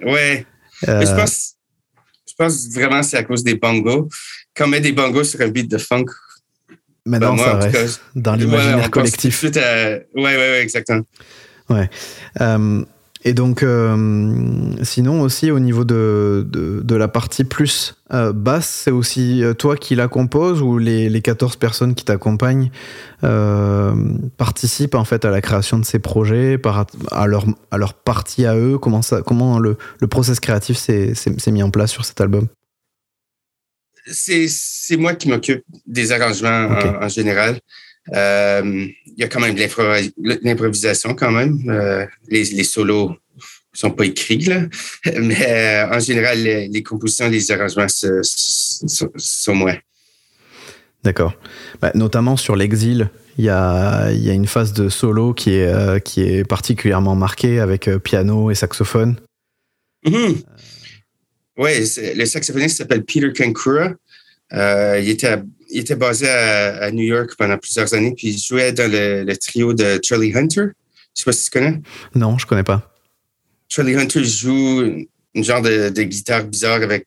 Ouais. 0.04 0.46
Mais 0.88 1.06
je 1.06 1.14
pense, 1.16 1.54
je 2.28 2.34
pense 2.38 2.68
vraiment 2.74 3.04
c'est 3.04 3.18
à 3.18 3.24
cause 3.24 3.44
des 3.44 3.56
bongos. 3.56 4.08
Quand 4.56 4.66
on 4.66 4.70
met 4.70 4.82
des 4.82 4.92
bongos 4.92 5.24
sur 5.26 5.42
un 5.42 5.48
beat 5.50 5.70
de 5.70 5.78
funk, 5.78 6.06
maintenant 7.06 7.36
ben, 7.36 7.36
moi, 7.36 7.46
ça 7.46 7.58
reste 7.58 7.98
cas, 7.98 8.02
dans 8.16 8.32
ouais, 8.34 8.38
l'imaginaire 8.40 8.82
pense 8.84 8.92
collectif. 8.92 9.42
tout 9.42 9.60
à- 9.60 9.90
Ouais, 9.90 10.02
ouais, 10.16 10.36
ouais, 10.36 10.62
exactement. 10.62 11.04
Euh, 12.42 12.84
et 13.24 13.34
donc, 13.34 13.62
euh, 13.64 14.74
sinon 14.82 15.22
aussi 15.22 15.52
au 15.52 15.60
niveau 15.60 15.86
de, 15.86 16.46
de, 16.50 16.82
de 16.84 16.96
la 16.96 17.08
partie 17.08 17.44
plus 17.44 17.96
euh, 18.14 18.34
basse, 18.34 18.68
c'est 18.68 18.92
aussi 18.92 19.44
euh, 19.44 19.54
toi 19.54 19.78
qui 19.78 19.94
la 19.96 20.08
compose 20.08 20.62
ou 20.62 20.80
les, 20.80 21.08
les 21.08 21.22
14 21.22 21.56
personnes 21.56 21.94
qui 21.94 22.04
t'accompagnent 22.04 22.72
euh, 23.24 23.94
participent 24.38 24.96
en 24.96 25.06
fait 25.06 25.24
à 25.24 25.30
la 25.30 25.40
création 25.40 25.78
de 25.78 25.86
ces 25.86 26.00
projets, 26.00 26.58
par, 26.58 26.88
à, 27.12 27.28
leur, 27.28 27.46
à 27.70 27.78
leur 27.78 27.94
partie 27.94 28.46
à 28.48 28.56
eux? 28.58 28.78
Comment, 28.80 29.04
ça, 29.04 29.22
comment 29.22 29.60
le, 29.60 29.78
le 30.00 30.08
process 30.08 30.40
créatif 30.40 30.78
s'est 30.78 31.14
mis 31.52 31.64
en 31.64 31.70
place 31.70 31.92
sur 31.92 32.04
cet 32.06 32.20
album? 32.22 32.48
C'est, 34.12 34.98
moi 34.98 35.16
qui 35.16 35.30
m'occupe 35.30 35.64
des 35.86 36.12
arrangements 36.12 36.68
en, 36.68 37.04
en 37.06 37.08
général. 37.10 37.60
Euh, 38.14 38.88
Il 39.06 39.14
y 39.18 39.24
a 39.24 39.28
quand 39.28 39.40
même 39.40 39.54
de 39.56 39.60
l'impro- 39.62 40.12
l'improvisation 40.44 41.14
quand 41.16 41.32
même. 41.32 41.60
Euh, 41.70 42.06
les, 42.30 42.44
les 42.46 42.64
solos 42.64 43.16
sont 43.74 43.92
pas 43.92 44.06
écrits, 44.06 44.40
là. 44.46 44.62
Mais 45.20 45.46
euh, 45.48 45.96
en 45.96 46.00
général, 46.00 46.42
les, 46.42 46.68
les 46.68 46.84
compositions, 46.84 47.30
les 47.30 47.52
arrangements 47.52 47.88
sont, 47.88 49.56
moi. 49.56 49.74
D'accord. 51.04 51.34
Bah, 51.82 51.92
notamment 51.96 52.38
sur 52.38 52.56
l'exil, 52.56 53.10
il 53.38 53.46
y 53.46 53.50
a, 53.50 54.12
il 54.12 54.24
y 54.24 54.30
a 54.30 54.34
une 54.34 54.48
phase 54.48 54.74
de 54.74 54.90
solo 54.90 55.34
qui 55.34 55.52
est, 55.56 56.04
qui 56.04 56.22
est 56.24 56.44
particulièrement 56.44 57.16
marquée 57.16 57.60
avec 57.60 57.90
piano 58.04 58.52
et 58.52 58.56
saxophone. 58.56 59.16
Mhm. 60.06 60.36
Oui, 61.58 61.72
le 62.16 62.26
saxophoniste 62.26 62.78
s'appelle 62.78 63.04
Peter 63.04 63.32
Kankura. 63.34 63.92
Euh, 64.54 65.00
il, 65.02 65.10
était 65.10 65.28
à- 65.28 65.44
il 65.70 65.80
était 65.82 65.96
basé 65.96 66.28
à, 66.30 66.84
à 66.84 66.92
New 66.92 67.04
York 67.06 67.32
pendant 67.38 67.58
plusieurs 67.58 67.94
années, 67.94 68.14
puis 68.16 68.30
il 68.30 68.38
jouait 68.38 68.74
dans 68.74 68.90
le, 68.92 69.24
le 69.24 69.38
trio 69.38 69.74
de 69.74 70.00
Charlie 70.04 70.36
Hunter. 70.36 70.66
Je 71.16 71.22
sais 71.22 71.26
pas 71.26 71.32
si 71.32 71.46
tu 71.46 71.52
connais. 71.52 71.82
Non, 72.16 72.38
je 72.38 72.46
connais 72.46 72.64
pas. 72.64 72.94
Charlie 73.70 73.96
Hunter 73.96 74.24
joue 74.24 74.82
une, 75.34 75.44
genre 75.44 75.62
de, 75.62 75.90
de 75.90 76.04
guitare 76.04 76.44
bizarre 76.46 76.82
avec 76.82 77.06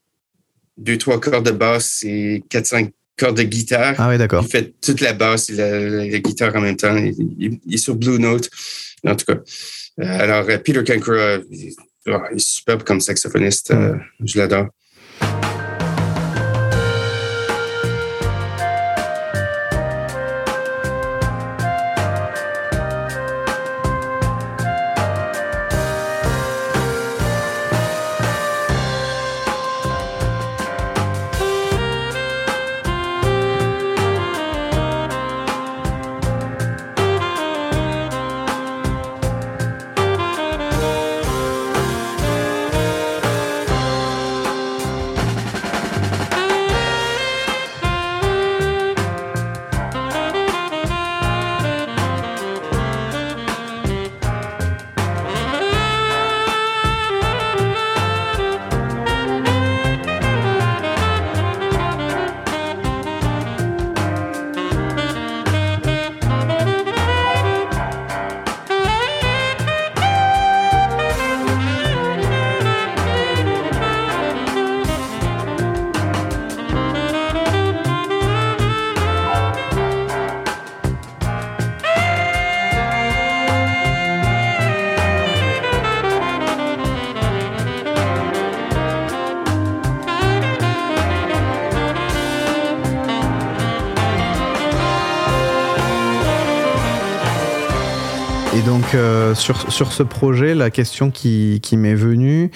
deux, 0.78 0.96
trois 0.98 1.20
cordes 1.20 1.44
de 1.46 1.50
basse 1.52 2.02
et 2.04 2.42
quatre, 2.48 2.66
cinq 2.66 2.92
cordes 3.18 3.36
de 3.36 3.42
guitare. 3.42 3.94
Ah 3.98 4.08
oui, 4.08 4.16
d'accord. 4.18 4.42
Il 4.46 4.50
fait 4.50 4.74
toute 4.80 5.00
la 5.00 5.12
basse 5.12 5.50
et 5.50 5.54
la, 5.54 5.78
la- 5.80 6.06
la 6.06 6.18
guitare 6.18 6.54
en 6.56 6.60
même 6.60 6.76
temps. 6.76 6.96
Il, 6.96 7.14
il- 7.38 7.60
il 7.66 7.74
est 7.74 7.78
sur 7.78 7.94
Blue 7.94 8.18
Note, 8.18 8.48
en 9.06 9.14
tout 9.16 9.26
cas. 9.26 9.38
Euh, 10.00 10.04
alors, 10.20 10.48
euh, 10.48 10.58
Peter 10.58 10.82
Kankura, 10.84 11.38
il, 12.06 12.12
oh, 12.12 12.22
il 12.30 12.36
est 12.36 12.38
superbe 12.38 12.82
comme 12.82 13.00
saxophoniste. 13.00 13.70
Euh, 13.70 13.96
je 14.24 14.38
l'adore. 14.38 14.68
Sur, 99.34 99.70
sur 99.72 99.92
ce 99.92 100.02
projet, 100.02 100.54
la 100.54 100.70
question 100.70 101.10
qui, 101.10 101.60
qui 101.62 101.76
m'est 101.76 101.94
venue, 101.94 102.50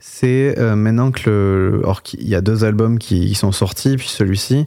c'est 0.00 0.58
euh, 0.58 0.76
maintenant 0.76 1.10
que 1.10 1.28
le. 1.28 1.80
Or, 1.84 2.02
qu'il 2.02 2.28
y 2.28 2.34
a 2.34 2.40
deux 2.40 2.64
albums 2.64 2.98
qui, 2.98 3.34
sont 3.34 3.52
sortis, 3.52 3.96
puis 3.96 4.08
celui-ci. 4.08 4.66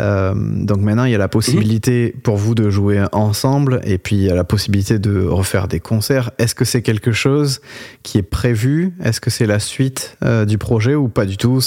Euh, 0.00 0.34
donc 0.36 0.80
maintenant, 0.80 1.04
il 1.04 1.12
y 1.12 1.14
a 1.14 1.18
la 1.18 1.28
possibilité 1.28 2.14
pour 2.22 2.36
vous 2.36 2.54
de 2.54 2.68
jouer 2.68 3.02
ensemble 3.12 3.80
et 3.84 3.96
puis 3.96 4.16
il 4.16 4.22
y 4.22 4.30
a 4.30 4.34
la 4.34 4.44
possibilité 4.44 4.98
de 4.98 5.24
refaire 5.24 5.66
des 5.66 5.80
concerts. 5.80 6.30
Est-ce 6.38 6.54
que 6.54 6.66
c'est 6.66 6.82
quelque 6.82 7.10
chose 7.10 7.60
qui 8.02 8.18
est 8.18 8.22
prévu? 8.22 8.92
Est-ce 9.02 9.20
que 9.20 9.30
c'est 9.30 9.46
la 9.46 9.58
suite 9.58 10.16
euh, 10.22 10.44
du 10.44 10.58
projet 10.58 10.94
ou 10.94 11.08
pas 11.08 11.24
du 11.24 11.38
tout? 11.38 11.62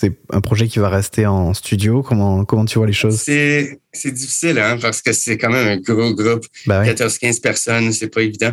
C'est 0.00 0.12
un 0.30 0.40
projet 0.40 0.68
qui 0.68 0.78
va 0.78 0.88
rester 0.88 1.26
en 1.26 1.52
studio 1.54 2.04
Comment, 2.04 2.44
comment 2.44 2.64
tu 2.64 2.78
vois 2.78 2.86
les 2.86 2.92
choses? 2.92 3.20
C'est, 3.20 3.80
difficile, 4.04 4.58
hein, 4.60 4.78
parce 4.80 5.02
que 5.02 5.12
c'est 5.12 5.36
quand 5.36 5.50
même 5.50 5.66
un 5.66 5.76
gros 5.78 6.14
groupe, 6.14 6.46
Bah 6.66 6.80
ouais. 6.80 6.94
14-15 6.94 7.40
personnes, 7.40 7.92
c'est 7.92 8.06
pas 8.08 8.22
évident. 8.22 8.52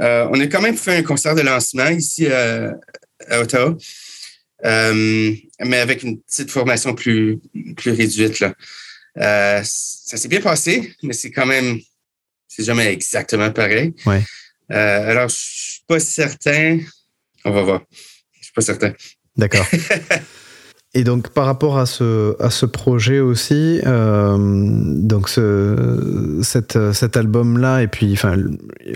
Euh, 0.00 0.28
on 0.30 0.38
a 0.38 0.46
quand 0.46 0.60
même 0.60 0.76
fait 0.76 0.96
un 0.96 1.02
concert 1.02 1.34
de 1.34 1.40
lancement 1.40 1.88
ici 1.88 2.26
à, 2.26 2.74
à 3.30 3.40
Ottawa, 3.40 3.76
euh, 4.66 5.34
mais 5.60 5.78
avec 5.78 6.02
une 6.02 6.20
petite 6.20 6.50
formation 6.50 6.94
plus, 6.94 7.38
plus 7.74 7.92
réduite. 7.92 8.40
Là. 8.40 8.52
Euh, 9.16 9.62
ça 9.64 10.18
s'est 10.18 10.28
bien 10.28 10.42
passé, 10.42 10.92
mais 11.02 11.14
c'est 11.14 11.30
quand 11.30 11.46
même, 11.46 11.78
c'est 12.46 12.64
jamais 12.64 12.92
exactement 12.92 13.50
pareil. 13.52 13.94
Ouais. 14.04 14.22
Euh, 14.70 15.10
alors, 15.10 15.30
je 15.30 15.36
suis 15.36 15.82
pas 15.86 15.98
certain. 15.98 16.80
On 17.46 17.52
va 17.52 17.62
voir. 17.62 17.82
Je 18.38 18.44
suis 18.44 18.52
pas 18.52 18.60
certain. 18.60 18.92
D'accord. 19.34 19.66
Et 20.94 21.04
donc 21.04 21.28
par 21.28 21.44
rapport 21.44 21.78
à 21.78 21.84
ce, 21.84 22.34
à 22.42 22.48
ce 22.48 22.64
projet 22.64 23.20
aussi, 23.20 23.80
euh, 23.86 24.36
donc 24.38 25.28
ce, 25.28 26.38
cette, 26.42 26.92
cet 26.92 27.16
album-là 27.16 27.82
et 27.82 27.88
puis 27.88 28.10
enfin 28.14 28.36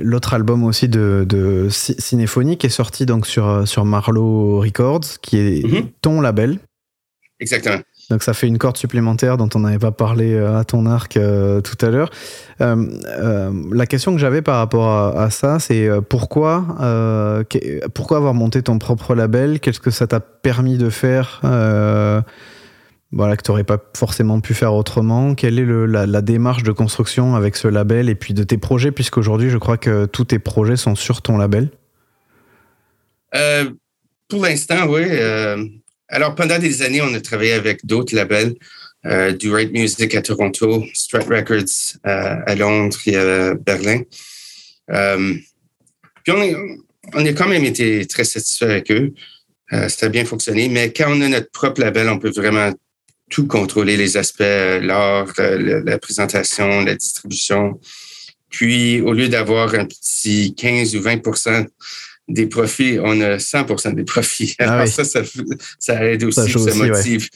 l'autre 0.01 0.33
album 0.33 0.65
aussi 0.65 0.89
de, 0.89 1.27
de 1.29 1.69
Ci- 1.69 1.95
Cinéphonie 1.99 2.57
qui 2.57 2.67
est 2.67 2.71
sorti 2.71 3.05
donc 3.05 3.27
sur, 3.27 3.69
sur 3.69 3.85
Marlowe 3.85 4.61
Records, 4.61 5.21
qui 5.21 5.37
est 5.37 5.67
Mhm. 5.67 5.89
ton 6.01 6.21
label. 6.23 6.59
Exactement. 7.41 7.81
Donc 8.11 8.23
ça 8.23 8.35
fait 8.35 8.47
une 8.47 8.59
corde 8.59 8.77
supplémentaire 8.77 9.37
dont 9.37 9.49
on 9.55 9.61
n'avait 9.61 9.79
pas 9.79 9.93
parlé 9.93 10.35
euh, 10.35 10.59
à 10.59 10.65
ton 10.65 10.87
arc 10.87 11.17
euh, 11.17 11.61
tout 11.61 11.77
à 11.85 11.91
l'heure. 11.91 12.11
Euh, 12.61 13.53
la 13.73 13.87
question 13.87 14.13
que 14.13 14.19
j'avais 14.19 14.43
par 14.43 14.59
rapport 14.59 15.17
à, 15.19 15.31
ça, 15.31 15.59
c'est 15.59 15.89
pourquoi, 16.09 17.45
pourquoi 17.95 18.17
avoir 18.19 18.35
monté 18.35 18.63
ton 18.63 18.79
propre 18.79 19.15
label? 19.15 19.61
Qu'est-ce 19.61 19.81
que 19.81 19.91
ça 19.91 20.07
t'a 20.07 20.21
permis 20.21 20.79
de 20.79 20.91
faire? 20.91 21.41
Voilà, 23.15 23.37
que 23.37 23.43
tu 23.43 23.51
n'aurais 23.51 23.65
pas 23.65 23.77
forcément 23.95 24.41
pu 24.41 24.55
faire 24.55 24.73
autrement 24.73 25.35
Quelle 25.35 25.59
est 25.59 25.67
la, 25.67 26.07
la 26.07 26.23
démarche 26.23 26.63
de 26.63 26.73
construction 26.73 27.35
avec 27.35 27.57
ce 27.57 27.69
label 27.69 28.09
et 28.09 28.15
puis 28.15 28.33
de 28.33 28.43
tes 28.43 28.57
projets, 28.57 28.91
puisqu'aujourd'hui, 28.91 29.51
je 29.51 29.59
crois 29.59 29.77
que 29.77 30.07
tous 30.07 30.25
tes 30.25 30.39
projets 30.39 30.77
sont 30.77 30.95
sur 30.95 31.21
ton 31.21 31.37
label 31.37 31.69
pour 34.33 34.43
l'instant, 34.43 34.87
oui. 34.89 35.05
Alors, 36.13 36.35
pendant 36.35 36.59
des 36.59 36.83
années, 36.83 37.01
on 37.01 37.13
a 37.15 37.21
travaillé 37.21 37.53
avec 37.55 37.87
d'autres 37.87 38.15
labels, 38.15 38.55
euh, 39.07 39.33
du 39.33 39.51
Right 39.51 39.73
Music 39.73 40.15
à 40.15 40.21
Toronto, 40.21 40.85
Strat 40.93 41.25
Records 41.25 41.97
euh, 42.07 42.37
à 42.47 42.55
Londres 42.55 42.99
et 43.07 43.17
à 43.17 43.55
Berlin. 43.55 44.03
Euh, 44.91 45.35
puis, 46.23 46.33
on, 46.33 46.43
est- 46.43 46.57
on 47.15 47.25
a 47.27 47.33
quand 47.33 47.49
même 47.49 47.65
été 47.65 48.07
très 48.07 48.25
satisfaits 48.25 48.67
avec 48.67 48.91
eux. 48.91 49.15
Euh, 49.73 49.89
ça 49.89 50.07
a 50.07 50.09
bien 50.11 50.27
fonctionné. 50.27 50.69
Mais 50.69 50.93
quand 50.93 51.07
on 51.11 51.21
a 51.23 51.29
notre 51.29 51.51
propre 51.51 51.81
label, 51.81 52.09
on 52.11 52.19
peut 52.19 52.31
vraiment 52.31 52.71
tout 53.31 53.47
contrôler, 53.47 53.97
les 53.97 54.19
aspects, 54.19 54.43
l'art, 54.43 55.33
la, 55.39 55.81
la 55.81 55.99
présentation, 55.99 56.83
la 56.83 56.95
distribution. 56.95 57.81
Puis, 58.51 59.01
au 59.01 59.15
lieu 59.15 59.29
d'avoir 59.31 59.75
un 59.75 59.87
petit 59.87 60.55
15 60.55 60.95
ou 60.95 61.01
20 61.01 61.23
des 62.33 62.47
profits, 62.47 62.99
on 63.01 63.21
a 63.21 63.37
100% 63.37 63.95
des 63.95 64.05
profits. 64.05 64.55
Ah 64.59 64.73
Alors 64.75 64.87
oui. 64.87 64.91
ça, 64.91 65.05
ça, 65.05 65.23
ça 65.79 66.05
aide 66.05 66.25
aussi, 66.25 66.51
Ça 66.51 66.59
aussi, 66.59 66.79
motive. 66.83 67.29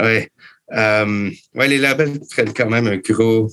Ouais. 0.00 0.30
Euh, 0.72 1.30
ouais, 1.54 1.68
les 1.68 1.78
labels 1.78 2.18
prennent 2.30 2.52
quand 2.52 2.68
même 2.70 2.86
un 2.86 2.96
gros, 2.96 3.50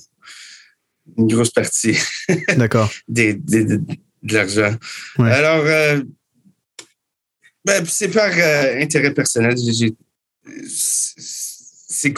une 1.16 1.28
grosse 1.28 1.50
partie 1.50 1.96
D'accord. 2.56 2.90
des, 3.08 3.34
des- 3.34 3.64
de, 3.64 3.76
de 4.22 4.34
l'argent. 4.34 4.74
Ouais. 5.18 5.30
Alors, 5.30 5.64
euh, 5.64 6.00
ben, 7.64 7.84
c'est 7.86 8.08
par 8.08 8.30
euh, 8.36 8.80
intérêt 8.80 9.12
personnel. 9.14 9.54
C'est 10.68 12.14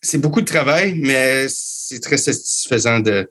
c'est 0.00 0.18
beaucoup 0.18 0.40
de 0.40 0.46
travail, 0.46 0.94
mais 1.00 1.46
c'est 1.48 1.98
très 2.00 2.18
satisfaisant 2.18 3.00
de 3.00 3.28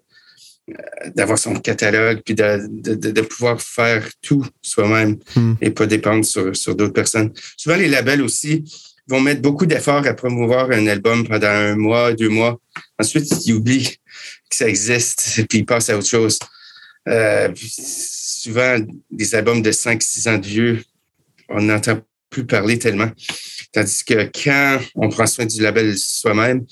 d'avoir 1.15 1.37
son 1.39 1.55
catalogue 1.55 2.21
puis 2.25 2.35
de, 2.35 2.67
de, 2.69 2.93
de- 3.11 3.21
pouvoir 3.21 3.61
faire 3.61 4.05
tout 4.21 4.45
soi-même 4.61 5.17
Hmm. 5.35 5.53
et 5.61 5.69
pas 5.69 5.85
dépendre 5.85 6.25
sur, 6.25 6.55
sur 6.55 6.75
d'autres 6.75 6.93
personnes. 6.93 7.31
Souvent, 7.55 7.75
les 7.77 7.87
labels 7.87 8.21
aussi 8.21 8.63
vont 9.07 9.21
mettre 9.21 9.41
beaucoup 9.41 9.65
d'efforts 9.65 10.05
à 10.05 10.13
promouvoir 10.13 10.69
un 10.71 10.85
album 10.87 11.25
pendant 11.27 11.47
un 11.47 11.75
mois, 11.77 12.11
deux 12.13 12.27
mois. 12.29 12.59
Ensuite, 12.99 13.45
ils 13.45 13.53
oublient 13.53 13.95
que 14.49 14.55
ça 14.55 14.67
existe 14.67 15.39
et 15.39 15.45
puis 15.45 15.59
ils 15.59 15.65
passent 15.65 15.89
à 15.89 15.97
autre 15.97 16.07
chose. 16.09 16.37
Euh, 17.07 17.47
souvent, 17.55 18.77
des 19.11 19.35
albums 19.35 19.61
de 19.61 19.71
5-6 19.71 20.29
ans 20.29 20.37
de 20.37 20.45
vieux, 20.45 20.83
on 21.47 21.61
n'entend 21.61 22.01
plus 22.29 22.45
parler 22.45 22.77
tellement. 22.77 23.09
Tandis 23.77 24.03
que 24.03 24.31
quand 24.43 24.79
on 24.95 25.09
prend 25.09 25.27
soin 25.27 25.45
du 25.45 25.61
label 25.61 25.95
soi-même, 25.99 26.65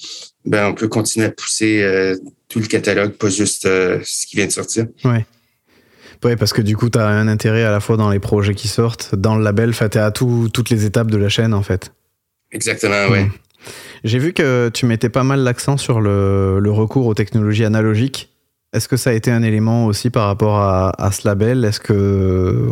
ben, 0.43 0.69
on 0.69 0.73
peut 0.73 0.87
continuer 0.87 1.27
à 1.27 1.29
pousser 1.29 1.83
euh, 1.83 2.15
tout 2.49 2.59
le 2.59 2.65
catalogue, 2.65 3.11
pas 3.11 3.29
juste 3.29 3.67
euh, 3.67 3.99
ce 4.03 4.25
qui 4.25 4.37
vient 4.37 4.47
de 4.47 4.51
sortir. 4.51 4.87
Oui, 5.03 6.35
parce 6.35 6.51
que 6.51 6.63
du 6.63 6.75
coup, 6.75 6.89
tu 6.89 6.97
as 6.97 7.05
un 7.05 7.27
intérêt 7.27 7.63
à 7.63 7.69
la 7.69 7.79
fois 7.79 7.95
dans 7.95 8.09
les 8.09 8.17
projets 8.17 8.55
qui 8.55 8.67
sortent, 8.67 9.13
dans 9.13 9.37
le 9.37 9.43
label, 9.43 9.69
enfin, 9.69 9.87
tu 9.87 9.99
à 9.99 10.09
tout, 10.09 10.49
toutes 10.51 10.71
les 10.71 10.85
étapes 10.85 11.11
de 11.11 11.17
la 11.17 11.29
chaîne 11.29 11.53
en 11.53 11.61
fait. 11.61 11.91
Exactement, 12.51 13.05
oui. 13.11 13.25
Mm. 13.25 13.31
J'ai 14.03 14.17
vu 14.17 14.33
que 14.33 14.71
tu 14.73 14.87
mettais 14.87 15.09
pas 15.09 15.23
mal 15.23 15.41
l'accent 15.41 15.77
sur 15.77 16.01
le, 16.01 16.57
le 16.59 16.71
recours 16.71 17.05
aux 17.05 17.13
technologies 17.13 17.65
analogiques. 17.65 18.34
Est-ce 18.75 18.87
que 18.87 18.97
ça 18.97 19.11
a 19.11 19.13
été 19.13 19.31
un 19.31 19.41
élément 19.43 19.85
aussi 19.85 20.09
par 20.09 20.27
rapport 20.27 20.57
à, 20.57 20.89
à 21.01 21.11
ce 21.11 21.27
label? 21.27 21.63
Est-ce 21.63 21.79
que 21.79 22.67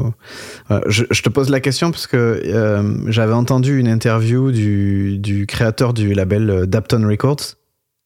Voilà, 0.68 0.84
je, 0.88 1.04
je 1.10 1.22
te 1.22 1.30
pose 1.30 1.50
la 1.50 1.60
question 1.60 1.92
parce 1.92 2.08
que 2.08 2.18
euh, 2.18 3.10
j'avais 3.10 3.34
entendu 3.34 3.80
une 3.80 3.88
interview 3.88 4.52
du, 4.52 5.18
du 5.18 5.46
créateur 5.48 5.94
du 5.94 6.14
label 6.14 6.50
euh, 6.50 6.66
Dapton 6.66 7.08
Records 7.08 7.56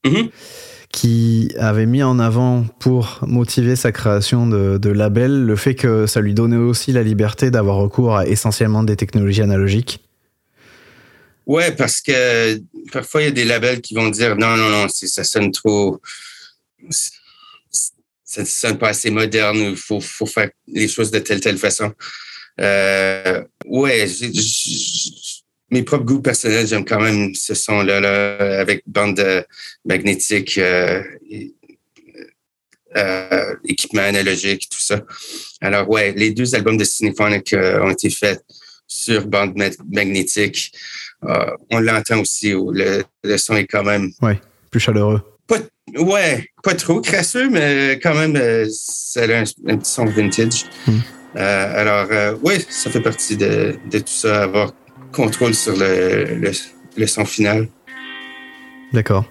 Mhm. 0.05 0.29
qui 0.91 1.51
avait 1.60 1.88
mis 1.88 2.03
en 2.03 2.19
avant 2.19 2.63
pour 2.79 3.19
motiver 3.27 3.75
sa 3.75 3.91
création 3.91 4.47
de, 4.47 4.77
de 4.77 4.89
label 4.89 5.43
le 5.43 5.55
fait 5.55 5.75
que 5.75 6.05
ça 6.05 6.21
lui 6.21 6.33
donnait 6.36 6.55
aussi 6.55 6.91
la 6.93 7.03
liberté 7.03 7.51
d'avoir 7.51 7.77
recours 7.77 8.15
à 8.15 8.27
essentiellement 8.27 8.83
des 8.83 8.95
technologies 8.95 9.41
analogiques. 9.41 9.99
Ouais, 11.47 11.71
parce 11.71 12.01
que 12.01 12.62
parfois, 12.91 13.21
il 13.21 13.25
y 13.25 13.27
a 13.29 13.31
des 13.31 13.45
labels 13.45 13.81
qui 13.81 13.95
vont 13.95 14.10
dire 14.10 14.36
non, 14.38 14.55
non, 14.55 14.69
non, 14.69 14.88
ça 14.89 15.23
sonne 15.23 15.51
trop. 15.51 15.99
Ça 18.29 18.41
ne 18.41 18.45
sonne 18.45 18.77
pas 18.77 18.89
assez 18.89 19.09
moderne, 19.09 19.57
il 19.57 19.77
faut, 19.77 20.01
faut 20.01 20.25
faire 20.25 20.49
les 20.67 20.89
choses 20.89 21.11
de 21.11 21.19
telle, 21.19 21.39
telle 21.39 21.57
façon. 21.57 21.93
Euh, 22.59 23.41
ouais, 23.65 24.05
mes 25.71 25.83
propres 25.83 26.03
goûts 26.03 26.21
personnels, 26.21 26.67
j'aime 26.67 26.83
quand 26.83 26.99
même 26.99 27.33
ce 27.33 27.53
son-là, 27.53 28.01
là, 28.01 28.59
avec 28.59 28.83
bande 28.85 29.45
magnétique, 29.85 30.57
euh, 30.57 31.01
euh, 32.97 33.55
équipement 33.63 34.01
analogique, 34.01 34.67
tout 34.69 34.79
ça. 34.79 35.01
Alors, 35.61 35.89
ouais, 35.89 36.11
les 36.11 36.31
deux 36.31 36.53
albums 36.53 36.77
de 36.77 36.83
Cinephonic 36.83 37.53
euh, 37.53 37.81
ont 37.81 37.91
été 37.91 38.09
faits 38.09 38.43
sur 38.87 39.25
bande 39.25 39.55
ma- 39.55 39.69
magnétique. 39.89 40.73
Euh, 41.23 41.51
on 41.71 41.79
l'entend 41.79 42.19
aussi. 42.19 42.51
Le, 42.51 43.03
le 43.23 43.37
son 43.37 43.55
est 43.55 43.67
quand 43.67 43.83
même. 43.83 44.11
Plus 44.69 44.81
chaleureux. 44.81 45.21
Ouais, 45.95 46.50
pas 46.63 46.76
trop 46.76 47.00
crasseux, 47.00 47.50
mais 47.50 48.00
quand 48.04 48.13
même, 48.13 48.36
euh, 48.36 48.65
ça 48.69 49.21
a 49.21 49.26
un, 49.26 49.43
un 49.67 49.78
petit 49.78 49.91
son 49.91 50.06
vintage. 50.06 50.65
Mm. 50.86 50.97
Euh, 51.38 51.82
alors, 51.82 52.08
euh, 52.12 52.36
oui, 52.43 52.56
ça 52.69 52.89
fait 52.89 53.02
partie 53.02 53.38
de, 53.38 53.76
de 53.89 54.00
tout 54.00 54.06
ça, 54.08 54.43
avoir 54.43 54.73
contrôle 55.13 55.54
sur 55.54 55.76
le, 55.78 56.36
le, 56.36 56.52
le 56.97 57.08
son 57.08 57.26
final. 57.26 57.67
D'accord. 58.91 59.26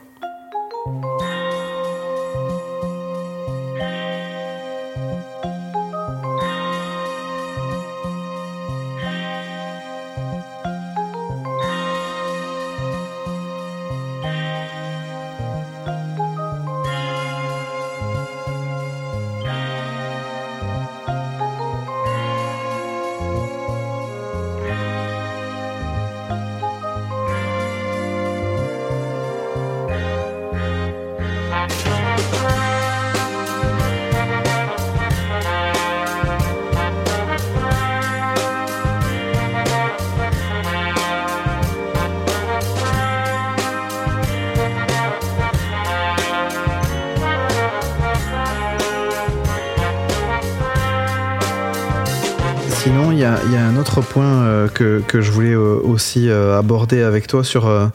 Autre 53.98 54.08
point 54.08 54.42
euh, 54.44 54.68
que, 54.68 55.20
je 55.20 55.30
voulais 55.30 55.54
euh, 55.54 55.80
aussi 55.82 56.28
euh, 56.28 56.58
aborder 56.58 57.02
avec 57.02 57.26
toi 57.26 57.42
sur 57.44 57.90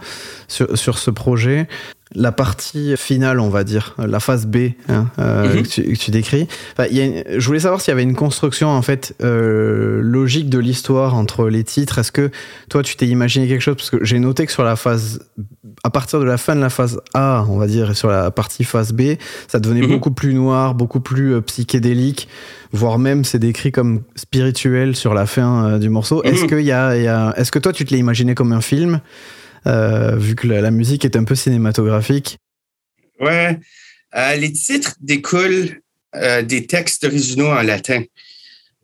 ce 0.47 1.11
projet. 1.11 1.67
La 2.13 2.33
partie 2.33 2.95
finale, 2.97 3.39
on 3.39 3.47
va 3.49 3.63
dire, 3.63 3.95
la 3.97 4.19
phase 4.19 4.45
B 4.45 4.71
hein, 4.89 5.07
euh, 5.19 5.47
Mhm. 5.55 5.61
que, 5.63 5.67
tu, 5.67 5.83
que 5.83 5.97
tu 5.97 6.11
décris. 6.11 6.45
Enfin, 6.73 6.89
y 6.91 6.99
a 6.99 7.05
une- 7.05 7.23
je 7.39 7.45
voulais 7.47 7.61
savoir 7.61 7.79
s'il 7.79 7.91
y 7.91 7.93
avait 7.93 8.03
une 8.03 8.15
construction 8.15 8.67
en 8.69 8.81
fait 8.81 9.15
euh, 9.23 10.01
logique 10.03 10.49
de 10.49 10.59
l'histoire 10.59 11.15
entre 11.15 11.47
les 11.47 11.63
titres. 11.63 11.99
Est-ce 11.99 12.11
que 12.11 12.29
toi, 12.69 12.83
tu 12.83 12.97
t'es 12.97 13.07
imaginé 13.07 13.47
quelque 13.47 13.61
chose? 13.61 13.75
Parce 13.77 13.89
que 13.89 14.03
j'ai 14.03 14.19
noté 14.19 14.45
que 14.45 14.51
sur 14.51 14.63
la 14.65 14.75
phase, 14.75 15.21
à 15.85 15.89
partir 15.89 16.19
de 16.19 16.25
la 16.25 16.37
fin 16.37 16.53
de 16.55 16.59
la 16.61 16.69
phase 16.69 16.99
A, 17.13 17.45
on 17.47 17.57
va 17.57 17.67
dire, 17.67 17.91
et 17.91 17.95
sur 17.95 18.09
la 18.09 18.29
partie 18.29 18.65
phase 18.65 18.91
B, 18.91 19.13
ça 19.47 19.59
devenait 19.61 19.81
Mhm. 19.81 19.91
beaucoup 19.91 20.11
plus 20.11 20.33
noir, 20.33 20.75
beaucoup 20.75 20.99
plus 20.99 21.35
euh, 21.35 21.41
psychédélique, 21.41 22.27
voire 22.73 22.99
même 22.99 23.23
c'est 23.23 23.39
décrit 23.39 23.71
comme 23.71 24.01
spirituel 24.17 24.97
sur 24.97 25.13
la 25.13 25.25
fin 25.25 25.65
euh, 25.65 25.77
du 25.79 25.87
morceau. 25.89 26.23
Est-ce 26.23 26.43
Mhm. 26.43 26.49
que 26.49 26.55
y 26.61 26.71
a, 26.73 26.97
y 26.97 27.07
a- 27.07 27.33
est-ce 27.37 27.53
que 27.53 27.59
toi 27.59 27.71
tu 27.71 27.85
te 27.85 27.93
l'as 27.93 27.99
imaginé 27.99 28.35
comme 28.35 28.51
un 28.51 28.59
film, 28.61 28.99
vu 29.65 30.35
que 30.35 30.47
la, 30.47 30.61
la 30.61 30.71
musique 30.71 31.05
est 31.05 31.15
un 31.15 31.23
peu 31.23 31.35
cinématographique 31.35 32.37
Ouais. 33.19 33.59
Euh, 34.15 34.35
les 34.35 34.51
titres 34.51 34.95
découlent 34.99 35.79
euh, 36.15 36.41
des 36.41 36.65
textes 36.65 37.03
originaux 37.05 37.51
en 37.51 37.61
latin. 37.61 38.03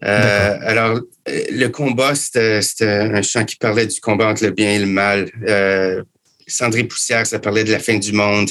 Euh, 0.03 0.57
alors, 0.61 1.01
euh, 1.27 1.43
le 1.51 1.67
combat, 1.67 2.13
c'était 2.15 2.61
un 2.87 3.21
chant 3.23 3.43
qui 3.43 3.55
parlait 3.55 3.87
du 3.87 3.99
combat 3.99 4.27
entre 4.27 4.45
le 4.45 4.51
bien 4.51 4.71
et 4.71 4.79
le 4.79 4.85
mal. 4.85 5.29
Euh, 5.47 6.03
Cendrée 6.45 6.85
poussière, 6.85 7.27
ça 7.27 7.39
parlait 7.39 7.65
de 7.65 7.71
la 7.71 7.79
fin 7.79 7.97
du 7.97 8.13
monde. 8.13 8.49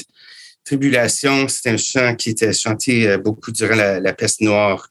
Tribulation, 0.65 1.47
c'était 1.47 1.71
un 1.71 1.77
chant 1.77 2.13
qui 2.15 2.31
était 2.31 2.53
chanté 2.53 3.07
euh, 3.07 3.17
beaucoup 3.17 3.51
durant 3.51 3.75
la, 3.75 3.99
la 3.99 4.13
peste 4.13 4.41
noire. 4.41 4.89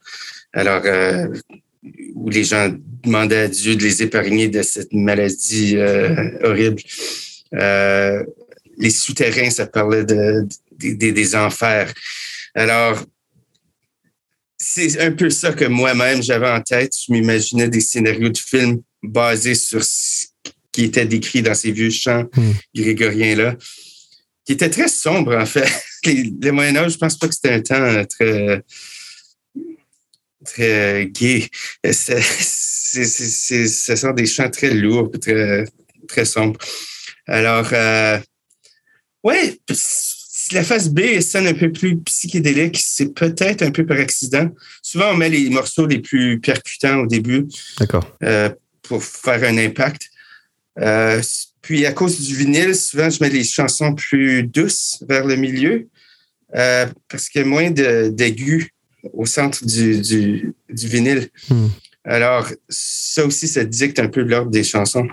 Alors, 0.53 0.83
euh, 0.87 1.29
où 2.14 2.31
les 2.31 2.42
gens 2.42 2.75
demandaient 3.05 3.42
à 3.42 3.49
Dieu 3.49 3.77
de 3.77 3.83
les 3.83 4.03
épargner 4.03 4.49
de 4.49 4.62
cette 4.62 4.92
maladie 4.92 5.77
euh, 5.77 6.31
horrible. 6.42 6.83
Euh, 7.54 8.22
les 8.78 8.90
souterrains, 8.90 9.50
ça 9.50 9.66
parlait 9.66 10.04
de, 10.04 10.46
des- 10.72 10.94
des- 10.94 11.12
des 11.12 11.35
enfers. 11.35 11.92
Alors, 12.54 13.02
c'est 14.59 15.00
un 15.00 15.12
peu 15.12 15.30
ça 15.30 15.52
que 15.52 15.64
moi-même 15.64 16.22
j'avais 16.22 16.48
en 16.48 16.61
tête. 16.61 16.92
Je 17.06 17.12
m'imaginais 17.12 17.68
des 17.68 17.80
scénarios 17.80 18.28
de 18.30 18.38
films 18.38 18.82
basés 19.02 19.54
sur 19.54 19.85
ce 19.85 20.26
qui 20.72 20.85
était 20.85 21.06
décrit 21.06 21.42
dans 21.42 21.54
ces 21.54 21.72
vieux 21.72 21.90
chants 21.90 22.24
Hmm. 22.37 22.52
grégoriens-là, 22.74 23.56
qui 24.44 24.52
étaient 24.52 24.70
très 24.70 24.88
sombres, 24.88 25.37
en 25.37 25.46
fait. 25.46 25.66
Les- 26.04 26.32
le 26.40 26.50
Moyen-Âge, 26.52 26.92
je 26.92 26.98
pense 26.98 27.18
pas 27.18 27.28
que 27.28 27.35
c'était 27.35 27.50
un 27.52 27.61
temps 27.62 27.74
euh, 27.82 28.04
très 28.04 28.62
très 30.44 31.06
gai. 31.06 31.48
C'est, 31.92 32.20
c'est- 32.22 33.66
ce 33.68 33.96
sont 33.96 34.12
des 34.12 34.26
chants 34.26 34.50
très 34.50 34.72
lourds, 34.72 35.11
très, 35.20 35.64
très 36.09 36.24
sombres. 36.24 36.59
Alors, 37.26 37.68
euh, 37.72 38.18
ouais, 39.24 39.58
si 39.70 40.54
la 40.54 40.62
phase 40.62 40.88
B 40.90 41.20
sonne 41.20 41.48
un 41.48 41.54
peu 41.54 41.72
plus 41.72 41.98
psychédélique, 41.98 42.78
c'est 42.80 43.12
peut-être 43.12 43.62
un 43.62 43.70
peu 43.70 43.84
par 43.84 43.98
accident. 43.98 44.48
Souvent, 44.82 45.10
on 45.12 45.16
met 45.16 45.28
les 45.28 45.50
morceaux 45.50 45.86
les 45.86 45.98
plus 45.98 46.40
percutants 46.40 47.00
au 47.00 47.06
début 47.06 47.46
D'accord. 47.80 48.16
euh, 48.22 48.50
pour 48.82 49.02
faire 49.02 49.42
un 49.42 49.58
impact. 49.58 50.02
Euh, 50.78 51.20
puis, 51.62 51.84
à 51.84 51.92
cause 51.92 52.20
du 52.20 52.36
vinyle, 52.36 52.76
souvent, 52.76 53.10
je 53.10 53.18
mets 53.20 53.30
les 53.30 53.42
chansons 53.42 53.94
plus 53.94 54.44
douces 54.44 55.02
vers 55.08 55.26
le 55.26 55.34
milieu 55.34 55.88
euh, 56.54 56.86
parce 57.08 57.28
qu'il 57.28 57.40
y 57.40 57.44
a 57.44 57.46
moins 57.48 57.70
de- 57.72 58.10
d'aigus 58.10 58.68
au 59.12 59.26
centre 59.26 59.64
du, 59.64 60.00
du, 60.00 60.54
du 60.70 60.86
vinyle. 60.86 61.28
Hmm. 61.50 61.68
Alors, 62.04 62.48
ça 62.68 63.26
aussi, 63.26 63.48
ça 63.48 63.64
dicte 63.64 63.98
un 63.98 64.06
peu 64.06 64.22
l'ordre 64.22 64.52
des 64.52 64.62
chansons. 64.62 65.08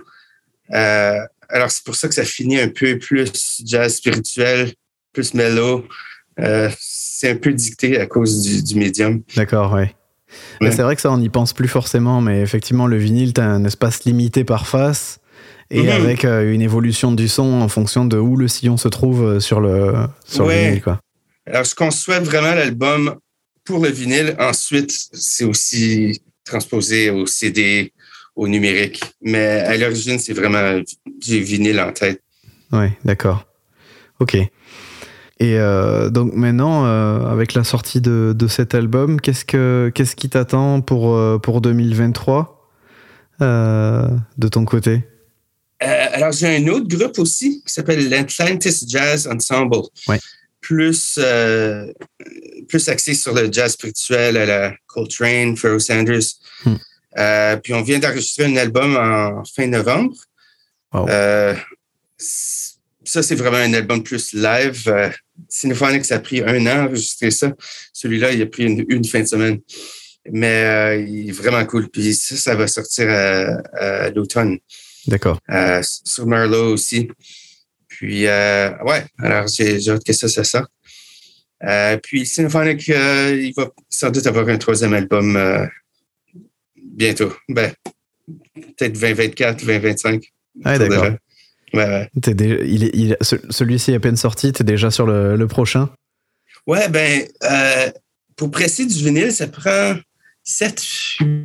Euh, 0.74 1.20
alors, 1.50 1.72
c'est 1.72 1.84
pour 1.86 1.96
ça 1.96 2.08
que 2.08 2.14
ça 2.16 2.26
finit 2.26 2.60
un 2.60 2.70
peu 2.70 2.98
plus 3.00 3.32
jazz 3.66 3.96
spirituel, 3.96 4.74
plus 5.14 5.34
mellow. 5.34 5.86
Euh, 6.40 6.70
c'est 6.80 7.30
un 7.32 7.36
peu 7.36 7.54
dicté 7.54 8.00
à 8.00 8.06
cause 8.08 8.42
du, 8.44 8.64
du 8.64 8.76
médium. 8.76 9.22
D'accord, 9.36 9.74
ouais. 9.74 9.94
Mais 10.62 10.70
Ouais. 10.70 10.76
c'est 10.76 10.82
vrai 10.82 10.96
que 10.96 11.02
ça, 11.02 11.12
on 11.12 11.18
n'y 11.20 11.30
pense 11.30 11.54
plus 11.54 11.68
forcément, 11.68 12.22
mais 12.22 12.42
effectivement, 12.42 12.88
le 12.88 12.98
vinyle, 12.98 13.34
tu 13.34 13.42
as 13.42 13.46
un 13.46 13.64
espace 13.66 14.04
limité 14.06 14.44
par 14.44 14.66
face 14.68 15.20
et 15.70 15.84
Mhm. 15.84 15.90
avec 15.90 16.26
euh, 16.26 16.52
une 16.54 16.62
évolution 16.62 17.12
du 17.12 17.28
son 17.28 17.62
en 17.62 17.68
fonction 17.68 18.06
de 18.06 18.18
où 18.18 18.36
le 18.36 18.48
sillon 18.48 18.78
se 18.78 18.88
trouve 18.88 19.24
euh, 19.24 19.40
sur 19.40 19.60
le, 19.60 19.94
sur 20.26 20.46
Ouais. 20.46 20.56
le 20.56 20.66
vinyle. 20.70 20.82
Quoi. 20.82 21.00
Alors, 21.46 21.64
je 21.66 21.76
conçois 21.76 22.20
vraiment 22.20 22.56
l'album 22.56 23.16
pour 23.64 23.80
le 23.84 23.90
vinyle. 23.90 24.36
Ensuite, 24.40 24.92
c'est 25.14 25.44
aussi 25.46 26.22
transposé 26.46 27.10
au 27.12 27.26
CD, 27.28 27.94
au 28.36 28.48
numérique. 28.48 29.02
Mais 29.22 29.46
à 29.46 29.78
l'origine, 29.78 30.20
c'est 30.20 30.34
vraiment 30.34 30.82
du 31.22 31.42
vinyle 31.42 31.80
en 31.80 31.92
tête. 31.92 32.22
Ouais, 32.72 32.92
d'accord. 33.06 33.46
Ok. 34.20 34.36
Et 35.40 35.58
euh, 35.58 36.10
donc 36.10 36.34
maintenant, 36.34 36.86
euh, 36.86 37.26
avec 37.26 37.54
la 37.54 37.64
sortie 37.64 38.02
de, 38.02 38.34
de 38.36 38.48
cet 38.48 38.76
album, 38.76 39.20
qu'est-ce, 39.20 39.46
que, 39.46 39.92
qu'est-ce 39.94 40.16
qui 40.16 40.30
t'attend 40.30 40.82
pour, 40.82 41.16
euh, 41.16 41.38
pour 41.38 41.60
2023 41.60 42.70
euh, 43.42 44.08
de 44.38 44.48
ton 44.48 44.66
côté? 44.66 45.04
Alors, 45.80 46.32
j'ai 46.32 46.56
un 46.56 46.68
autre 46.70 46.88
groupe 46.88 47.20
aussi 47.20 47.62
qui 47.66 47.74
s'appelle 47.74 48.08
l'Atlantis 48.08 48.86
Jazz 48.88 49.28
Ensemble. 49.28 49.80
Ouais. 50.08 50.20
Plus, 50.62 51.20
plus 52.70 52.88
axé 52.88 53.14
sur 53.14 53.34
le 53.34 53.52
jazz 53.52 53.74
spirituel 53.74 54.38
à 54.38 54.46
la 54.46 54.74
Coltrane, 54.88 55.58
Pharoah 55.58 55.80
Sanders. 55.82 56.24
Hmm. 56.64 56.76
Euh, 57.18 57.58
puis 57.58 57.74
on 57.74 57.82
vient 57.82 58.00
d'enregistrer 58.00 58.46
un 58.46 58.56
album 58.58 58.96
en 58.96 59.44
fin 59.46 59.68
novembre. 59.68 60.16
Euh, 60.96 61.56
ça, 62.20 63.24
c'est 63.24 63.36
vraiment 63.36 63.58
un 63.58 63.74
album 63.74 64.04
plus 64.04 64.34
live. 64.34 64.84
Euh, 64.88 65.10
Cinephonics 65.50 66.12
a 66.12 66.20
pris 66.20 66.42
un 66.42 66.66
an 66.68 66.82
à 66.82 66.84
enregistrer 66.86 67.32
ça. 67.32 67.52
Celui-là, 67.92 68.32
il 68.32 68.42
a 68.42 68.46
pris 68.46 68.64
une, 68.64 68.86
une 68.88 69.06
fin 69.06 69.22
de 69.22 69.28
semaine. 69.28 69.60
Mais 70.32 70.64
euh, 70.64 71.02
il 71.02 71.30
est 71.30 71.34
vraiment 71.34 71.66
cool. 71.66 71.90
Puis 71.90 72.14
ça, 72.14 72.36
ça 72.36 72.56
va 72.56 72.68
sortir 72.68 73.10
à, 73.10 73.58
à 73.78 74.10
l'automne 74.12 74.58
D'accord. 75.08 75.40
sur 75.84 76.26
Merlot 76.26 76.74
aussi. 76.74 77.10
Puis, 77.88 78.24
ouais, 78.26 79.06
alors 79.20 79.48
j'ai 79.48 79.90
hâte 79.90 80.04
que 80.04 80.14
ça, 80.14 80.28
ça 80.28 80.44
sorte. 80.44 80.72
Puis, 82.04 82.30
euh, 82.40 83.42
il 83.42 83.54
va 83.56 83.70
sans 83.90 84.10
doute 84.12 84.28
avoir 84.28 84.48
un 84.48 84.58
troisième 84.58 84.94
album 84.94 85.38
bientôt. 86.94 87.34
Ben, 87.50 87.74
peut-être 88.78 88.94
2024, 88.94 89.66
2025. 89.66 90.24
Ah, 90.64 90.78
d'accord. 90.78 91.04
Ouais, 91.74 91.86
ouais. 91.86 92.10
Déjà- 92.16 92.64
il 92.64 93.18
celui-ci 93.50 93.92
est 93.92 93.96
à 93.96 94.00
peine 94.00 94.16
sorti, 94.16 94.52
t'es 94.54 94.64
déjà 94.64 94.92
sur 94.92 95.06
le, 95.08 95.36
le 95.36 95.48
prochain? 95.48 95.90
Ouais, 96.68 96.88
ben, 96.88 97.28
euh, 97.44 97.92
pour 98.36 98.52
presser 98.52 98.86
du 98.86 98.94
vinyle, 98.94 99.32
ça 99.34 99.48
prend 99.48 99.96
7, 100.44 100.82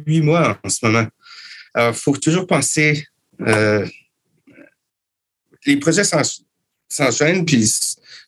8 0.07 0.21
mois 0.21 0.59
en 0.63 0.69
ce 0.69 0.85
moment. 0.85 1.07
Alors, 1.75 1.91
il 1.95 1.99
faut 1.99 2.17
toujours 2.17 2.47
penser. 2.47 3.05
euh, 3.41 3.87
les 5.67 5.77
projets 5.77 6.05
s'en- 6.05 6.23
s'enchaînent, 6.89 7.45
puis 7.45 7.71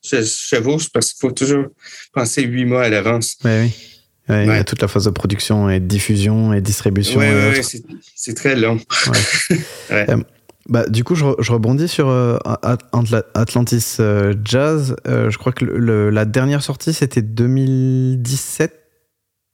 je 0.05 0.23
chevauche 0.25 0.89
parce 0.91 1.13
qu'il 1.13 1.21
faut 1.21 1.33
toujours 1.33 1.67
penser 2.13 2.43
8 2.43 2.65
mois 2.65 2.85
à 2.85 2.89
l'avance. 2.89 3.37
Ouais, 3.45 3.63
oui. 3.65 3.90
Ouais, 4.31 4.45
Il 4.45 4.47
y 4.47 4.51
a 4.51 4.53
Ouais. 4.59 4.65
toute 4.65 4.81
la 4.81 4.89
phase 4.89 5.05
de 5.05 5.11
production 5.11 5.69
et 5.69 5.81
de 5.81 5.87
diffusion 5.87 6.53
et 6.53 6.61
distribution. 6.61 7.21
Oui, 7.21 7.27
autres. 7.29 7.59
oui, 7.73 8.03
c'est- 8.15 8.35
très 8.35 8.55
long. 8.57 8.79
Bah, 10.69 10.87
du 10.89 11.03
coup, 11.03 11.15
je, 11.17 11.25
re- 11.25 11.43
je 11.43 11.51
rebondis 11.53 11.89
sur 11.89 12.09
euh, 12.09 12.37
At- 12.45 12.79
Atla- 12.93 13.25
Atlantis 13.35 13.97
euh, 13.99 14.35
Jazz. 14.45 14.95
Euh, 15.09 15.29
je 15.31 15.37
crois 15.39 15.53
que 15.53 15.65
le- 15.65 15.79
le- 15.79 16.11
la 16.11 16.25
dernière 16.25 16.63
sortie, 16.63 16.93
c'était 16.93 17.23
2017 17.23 18.73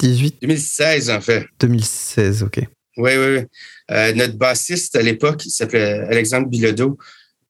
18 0.00 0.36
2016, 0.42 1.08
en 1.10 1.20
fait. 1.22 1.46
2016, 1.60 2.42
ok. 2.42 2.58
Oui, 2.98 3.10
oui, 3.16 3.36
oui. 3.38 3.42
Euh, 3.92 4.12
notre 4.14 4.36
bassiste 4.36 4.94
à 4.96 5.00
l'époque, 5.02 5.46
il 5.46 5.50
s'appelait 5.50 6.00
Alexandre 6.10 6.48
Bilodeau. 6.48 6.98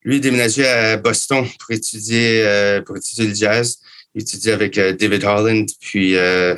Lui, 0.04 0.16
il 0.16 0.20
déménageait 0.20 0.68
à 0.68 0.96
Boston 0.98 1.44
pour 1.58 1.70
étudier, 1.74 2.42
euh, 2.44 2.82
pour 2.82 2.96
étudier 2.96 3.26
le 3.26 3.34
jazz. 3.34 3.78
Il 4.14 4.22
étudiait 4.22 4.52
avec 4.52 4.78
euh, 4.78 4.92
David 4.92 5.24
Holland, 5.24 5.66
puis 5.80 6.16
euh, 6.16 6.54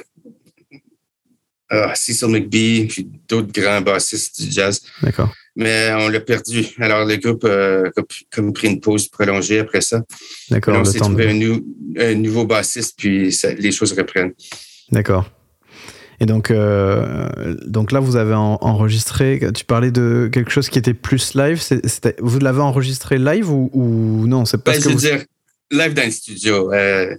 ah, 1.70 1.92
Cecil 1.94 2.28
McBee, 2.28 2.86
puis 2.88 3.08
d'autres 3.28 3.52
grands 3.52 3.80
bassistes 3.80 4.40
du 4.42 4.50
jazz. 4.50 4.82
D'accord. 5.02 5.32
Mais 5.56 5.90
on 5.94 6.08
l'a 6.08 6.20
perdu. 6.20 6.66
Alors, 6.78 7.04
le 7.04 7.16
groupe 7.16 7.44
euh, 7.44 7.90
a 7.96 8.02
comme 8.30 8.52
pris 8.52 8.68
une 8.68 8.80
pause 8.80 9.08
prolongée 9.08 9.58
après 9.58 9.80
ça. 9.80 10.02
D'accord. 10.50 10.76
on 10.78 10.84
s'est 10.84 10.94
de- 10.94 11.04
trouvé 11.04 11.30
un, 11.30 11.34
nou- 11.34 11.64
un 11.98 12.14
nouveau 12.14 12.44
bassiste, 12.46 12.94
puis 12.96 13.32
ça- 13.32 13.52
les 13.54 13.72
choses 13.72 13.92
reprennent. 13.92 14.32
D'accord. 14.92 15.28
Et 16.20 16.26
donc, 16.26 16.50
euh, 16.50 17.54
donc 17.66 17.92
là, 17.92 18.00
vous 18.00 18.16
avez 18.16 18.34
en- 18.34 18.58
enregistré. 18.60 19.40
Tu 19.54 19.64
parlais 19.64 19.90
de 19.92 20.28
quelque 20.32 20.50
chose 20.50 20.68
qui 20.68 20.78
était 20.78 20.94
plus 20.94 21.34
live. 21.34 21.60
vous 22.20 22.38
l'avez 22.40 22.60
enregistré 22.60 23.18
live 23.18 23.50
ou, 23.50 23.70
ou 23.72 24.26
non 24.26 24.44
C'est 24.44 24.62
parce 24.62 24.78
Ben, 24.78 24.82
que 24.84 24.90
je 24.90 24.94
veux 24.94 25.00
dire, 25.00 25.24
live 25.70 25.94
dans 25.94 26.04
le 26.04 26.10
studio. 26.10 26.72
euh, 26.72 27.14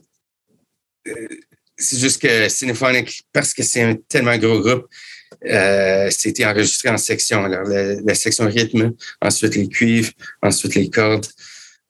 c'est 1.79 1.97
juste 1.97 2.21
que 2.21 2.49
Cinephonic, 2.49 3.23
parce 3.33 3.53
que 3.53 3.63
c'est 3.63 3.81
un 3.81 3.95
tellement 4.07 4.37
gros 4.37 4.59
groupe, 4.59 4.85
euh, 5.45 6.09
c'était 6.11 6.45
enregistré 6.45 6.89
en 6.89 6.97
sections. 6.97 7.45
Alors, 7.45 7.63
la, 7.65 8.15
section 8.15 8.45
rythme, 8.45 8.91
ensuite 9.21 9.55
les 9.55 9.67
cuivres, 9.67 10.11
ensuite 10.41 10.75
les 10.75 10.89
cordes. 10.89 11.25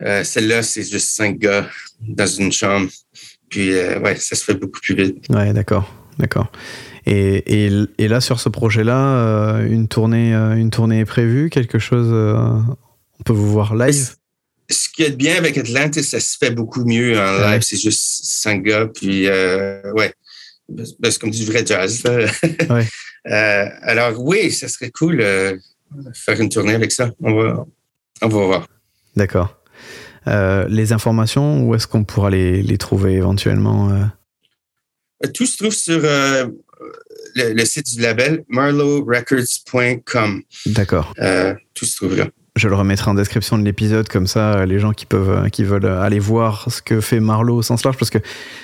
Euh, 0.04 0.24
celle-là, 0.24 0.64
c'est 0.64 0.84
juste 0.84 1.10
cinq 1.10 1.40
gars 1.40 1.68
dans 2.02 2.28
une 2.28 2.52
chambre. 2.52 2.90
Puis, 3.50 3.74
euh, 3.74 4.00
ouais, 4.00 4.16
ça 4.16 4.36
se 4.36 4.44
fait 4.44 4.54
beaucoup 4.54 4.80
plus 4.80 4.96
vite. 4.96 5.26
Ouais, 5.30 5.52
d'accord, 5.52 5.92
d'accord. 6.20 6.52
Et, 7.06 7.66
et, 7.66 7.72
et, 7.98 8.08
là, 8.08 8.22
sur 8.22 8.40
ce 8.40 8.50
projet-là, 8.50 9.60
une 9.62 9.88
tournée, 9.88 10.34
une 10.34 10.70
tournée 10.70 11.00
est 11.00 11.06
prévue, 11.06 11.50
quelque 11.50 11.80
chose. 11.80 12.12
on 12.12 13.24
peut 13.26 13.34
vous 13.34 13.50
voir 13.50 13.76
live? 13.76 14.19
Ce 14.70 14.88
qui 14.90 15.04
est 15.04 15.16
bien 15.16 15.36
avec 15.36 15.58
Atlantis, 15.58 16.04
ça 16.04 16.20
se 16.20 16.38
fait 16.38 16.52
beaucoup 16.52 16.86
mieux 16.86 17.20
en 17.20 17.50
live. 17.50 17.62
C'est 17.62 17.80
juste 17.80 18.02
cinq 18.24 18.64
gars, 18.64 18.88
puis 18.88 19.28
ouais, 19.28 20.14
c'est 21.04 21.20
comme 21.20 21.32
du 21.32 21.46
vrai 21.46 21.66
jazz. 21.66 22.04
Ouais. 22.70 22.86
Euh, 23.28 23.66
alors 23.82 24.20
oui, 24.20 24.52
ça 24.52 24.68
serait 24.68 24.92
cool 24.92 25.20
euh, 25.22 25.58
faire 26.14 26.40
une 26.40 26.50
tournée 26.50 26.74
avec 26.74 26.92
ça. 26.92 27.12
On 27.22 27.34
va, 27.34 27.66
on 28.22 28.28
va 28.28 28.46
voir. 28.46 28.68
D'accord. 29.16 29.62
Euh, 30.28 30.66
les 30.70 30.94
informations, 30.94 31.68
où 31.68 31.76
est-ce 31.76 31.88
qu'on 31.88 32.04
pourra 32.04 32.30
les, 32.30 32.62
les, 32.62 32.78
trouver 32.78 33.14
éventuellement 33.14 33.90
Tout 35.34 35.46
se 35.46 35.58
trouve 35.58 35.74
sur 35.74 36.00
le, 36.02 37.66
site 37.66 37.94
du 37.94 38.02
label 38.02 38.44
marlowrecords.com. 38.48 40.44
D'accord. 40.68 41.14
tout 41.74 41.86
se 41.86 41.96
trouve 41.98 42.18
là. 42.18 42.28
Je 42.60 42.68
le 42.68 42.76
remettrai 42.76 43.10
en 43.10 43.14
description 43.14 43.58
de 43.58 43.64
l'épisode, 43.64 44.10
comme 44.10 44.28
ça, 44.28 44.66
les 44.66 44.80
gens 44.80 44.92
qui 44.92 45.06
peuvent, 45.06 45.50
qui 45.50 45.64
veulent 45.64 45.86
aller 45.86 46.20
voir 46.20 46.70
ce 46.70 46.82
que 46.82 47.00
fait 47.00 47.22
Marlowe 47.22 47.56
au 47.56 47.62
sens 47.62 47.86
large, 47.86 47.96
parce 47.96 48.10
que 48.10 48.18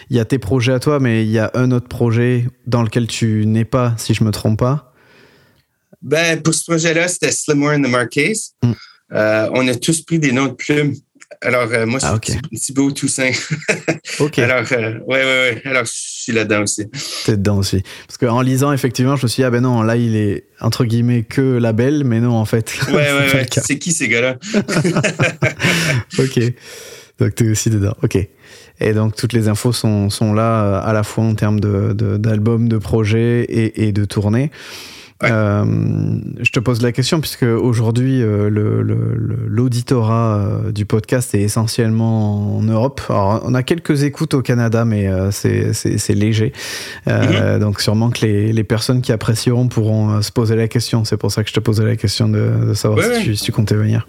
il 0.10 0.18
y 0.18 0.20
a 0.20 0.26
tes 0.26 0.38
projets 0.38 0.74
à 0.74 0.80
toi, 0.80 1.00
mais 1.00 1.24
il 1.24 1.32
y 1.32 1.40
a 1.40 1.50
un 1.54 1.72
autre 1.72 1.88
projet 1.88 2.46
dans 2.68 2.84
lequel 2.84 3.08
tu 3.08 3.46
n'es 3.46 3.64
pas, 3.64 3.94
si 3.96 4.14
je 4.14 4.26
me 4.26 4.32
trompe 4.32 4.60
pas. 4.60 4.94
Ben, 6.02 6.42
pour 6.42 6.54
ce 6.54 6.66
projet-là, 6.66 7.08
c'était 7.08 7.32
Slimmer 7.32 7.78
and 7.78 7.84
the 7.84 7.90
Marquise. 7.90 8.54
Mm. 8.62 8.72
Euh, 9.14 9.50
on 9.54 9.66
a 9.70 9.76
tous 9.76 10.02
pris 10.02 10.20
des 10.20 10.34
noms 10.34 10.48
de 10.48 10.54
plumes 10.54 10.94
alors, 11.42 11.68
euh, 11.72 11.86
moi, 11.86 12.00
je 12.00 12.06
ah, 12.06 12.20
suis 12.24 12.60
Thibaut 12.60 12.92
Toussaint. 12.92 13.32
OK. 14.20 14.40
Alors, 14.40 14.66
euh, 14.72 15.00
ouais, 15.06 15.24
ouais, 15.24 15.24
ouais. 15.24 15.62
Alors, 15.66 15.86
je 15.86 15.92
suis 15.94 16.34
là-dedans 16.34 16.64
aussi. 16.64 16.88
T'es 17.26 17.38
dedans 17.38 17.58
aussi. 17.58 17.84
Parce 18.08 18.18
qu'en 18.18 18.42
lisant, 18.42 18.72
effectivement, 18.72 19.16
je 19.16 19.24
me 19.24 19.28
suis 19.28 19.42
dit, 19.42 19.46
ah 19.46 19.50
ben 19.50 19.62
non, 19.62 19.82
là, 19.82 19.96
il 19.96 20.16
est 20.16 20.46
entre 20.60 20.86
guillemets 20.86 21.24
que 21.24 21.58
label, 21.58 22.04
mais 22.04 22.20
non, 22.20 22.36
en 22.36 22.46
fait. 22.46 22.74
Ouais, 22.88 22.94
ouais, 22.94 23.34
ouais. 23.34 23.46
C'est 23.50 23.78
qui 23.78 23.92
ces 23.92 24.08
gars-là? 24.08 24.38
OK. 26.20 26.40
Donc, 27.20 27.36
t'es 27.36 27.50
aussi 27.50 27.70
dedans. 27.70 27.96
OK. 28.02 28.18
Et 28.80 28.94
donc, 28.94 29.16
toutes 29.16 29.34
les 29.34 29.48
infos 29.48 29.72
sont, 29.72 30.10
sont 30.10 30.34
là 30.34 30.64
euh, 30.64 30.82
à 30.84 30.94
la 30.94 31.04
fois 31.04 31.24
en 31.24 31.36
termes 31.36 31.60
d'albums, 31.60 32.68
de, 32.68 32.76
de, 32.76 32.78
projets 32.78 33.44
et, 33.44 33.88
et 33.88 33.92
de 33.92 34.06
tournées. 34.06 34.52
Euh, 35.24 35.66
je 36.42 36.52
te 36.52 36.60
pose 36.60 36.82
la 36.82 36.92
question 36.92 37.22
puisque 37.22 37.44
aujourd'hui 37.44 38.22
euh, 38.22 38.50
l'auditorat 39.48 40.38
euh, 40.38 40.72
du 40.74 40.86
podcast 40.86 41.34
est 41.36 41.42
essentiellement 41.42 42.58
en 42.58 42.62
Europe. 42.64 43.02
Alors, 43.08 43.42
on 43.46 43.54
a 43.54 43.64
quelques 43.64 44.04
écoutes 44.04 44.34
au 44.34 44.42
Canada, 44.42 44.84
mais 44.84 45.10
c'est 45.32 46.14
léger. 46.14 46.52
Mhm. 47.08 47.60
Donc 47.60 47.82
sûrement 47.82 48.10
que 48.10 48.26
les, 48.26 48.52
les, 48.52 48.64
personnes 48.64 49.02
qui 49.02 49.12
apprécieront 49.12 49.68
pourront 49.68 50.22
se 50.22 50.32
poser 50.32 50.56
la 50.56 50.68
question. 50.68 51.06
C'est 51.06 51.18
pour 51.18 51.32
ça 51.32 51.44
que 51.44 51.50
je 51.50 51.54
te 51.54 51.60
posais 51.60 51.86
la 51.86 51.96
question 51.96 52.28
de, 52.28 52.74
savoir 52.74 53.04
si, 53.04 53.24
Tu, 53.24 53.36
si, 53.36 53.46
tu, 53.46 53.52
comptais 53.52 53.76
venir. 53.76 54.08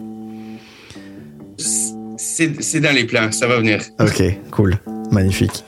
C'est 1.58 2.80
dans 2.80 2.94
les 2.94 3.04
plans, 3.04 3.30
ça 3.30 3.46
va 3.46 3.58
venir. 3.58 3.80
Ok, 4.00 4.22
cool, 4.50 4.78
magnifique. 5.10 5.64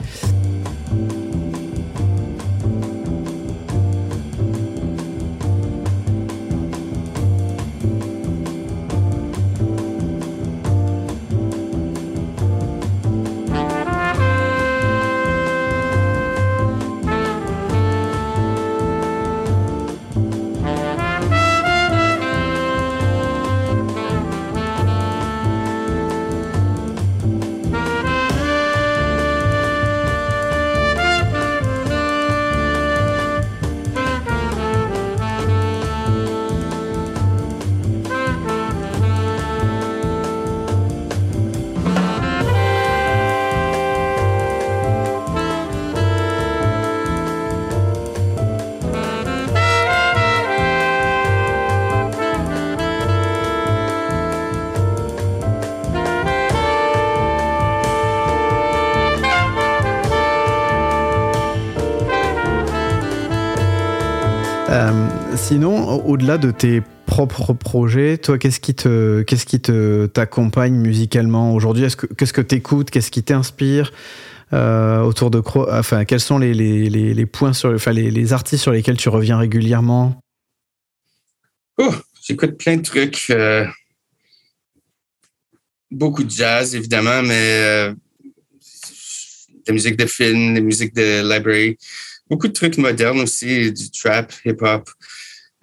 Sinon, 65.37 66.05
au-delà 66.05 66.39
de 66.39 66.51
tes 66.51 66.83
propres 67.09 67.55
projets, 67.55 68.19
toi, 68.19 68.39
qu'est-ce 68.39 68.61
qui 68.61 68.75
te, 68.75 69.23
qu'est-ce 69.23 69.47
qui 69.47 69.61
te 69.61 70.07
t'accompagne 70.07 70.75
musicalement 70.75 71.55
aujourd'hui? 71.55 71.85
Est-ce 71.85 71.97
que 71.97 72.07
qu'est-ce 72.07 72.35
que 72.35 72.43
t'écoutes? 72.43 72.91
Qu'est-ce 72.91 73.11
qui 73.11 73.23
t'inspire 73.23 73.93
euh, 74.53 75.01
autour 75.01 75.31
de 75.31 75.43
Enfin, 75.73 76.05
quels 76.05 76.21
sont 76.21 76.39
les, 76.39 76.53
les, 76.55 76.89
les, 76.91 77.27
points 77.27 77.55
sur, 77.55 77.71
enfin, 77.71 77.93
les, 77.93 78.11
les, 78.11 78.33
artistes 78.33 78.63
sur 78.63 78.73
lesquels 78.73 78.97
tu 78.97 79.09
reviens 79.09 79.39
régulièrement? 79.39 80.21
Oh, 81.79 81.95
j'écoute 82.23 82.59
plein 82.59 82.77
de 82.77 82.83
trucs. 82.83 83.31
Euh, 83.31 83.67
beaucoup 85.91 86.25
de 86.25 86.31
jazz, 86.31 86.75
évidemment, 86.75 87.23
mais 87.23 87.63
euh, 87.63 87.95
la 89.67 89.73
musique 89.73 89.97
de 89.97 90.07
film, 90.07 90.55
la 90.55 90.61
musique 90.61 90.95
de 90.95 91.23
library. 91.23 91.79
Beaucoup 92.31 92.49
de 92.49 92.53
trucs 92.53 92.77
modernes 92.79 93.21
aussi, 93.21 93.73
du 93.73 93.91
trap, 93.91 94.33
hip-hop. 94.45 94.89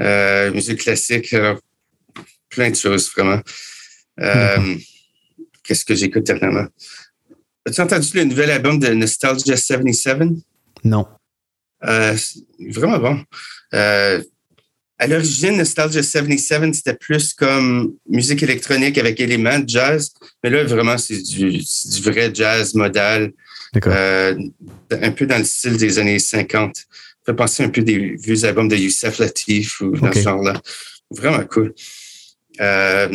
Euh, 0.01 0.51
musique 0.51 0.79
classique, 0.81 1.33
euh, 1.33 1.55
plein 2.49 2.69
de 2.69 2.75
choses, 2.75 3.09
vraiment. 3.15 3.39
Euh, 4.19 4.75
qu'est-ce 5.63 5.85
que 5.85 5.95
j'écoute 5.95 6.23
dernièrement? 6.23 6.67
As-tu 7.65 7.81
entendu 7.81 8.09
le 8.15 8.25
nouvel 8.25 8.51
album 8.51 8.77
de 8.77 8.89
Nostalgia 8.89 9.55
77? 9.55 10.17
Non. 10.83 11.07
vraiment 11.81 12.99
bon. 12.99 13.23
à 13.71 15.07
l'origine, 15.07 15.57
Nostalgia 15.57 16.03
77, 16.03 16.75
c'était 16.75 16.93
plus 16.93 17.33
comme 17.33 17.95
musique 18.09 18.43
électronique 18.43 18.97
avec 18.97 19.19
éléments 19.19 19.59
de 19.59 19.69
jazz. 19.69 20.11
Mais 20.43 20.49
là, 20.49 20.63
vraiment, 20.65 20.97
c'est 20.97 21.21
du, 21.21 21.51
du, 21.51 22.01
vrai 22.01 22.31
jazz 22.33 22.73
modal. 22.73 23.31
Un 23.73 25.11
peu 25.11 25.25
dans 25.25 25.37
le 25.37 25.43
style 25.43 25.77
des 25.77 25.99
années 25.99 26.19
50 26.19 26.85
fait 27.25 27.33
penser 27.33 27.63
un 27.63 27.69
peu 27.69 27.81
des 27.81 28.15
vieux 28.15 28.45
albums 28.45 28.67
de 28.67 28.75
Youssef 28.75 29.17
Latif 29.19 29.81
ou 29.81 29.91
dans 29.97 30.13
ce 30.13 30.19
genre-là. 30.19 30.61
Vraiment 31.09 31.43
cool. 31.45 31.73
Euh, 32.61 33.09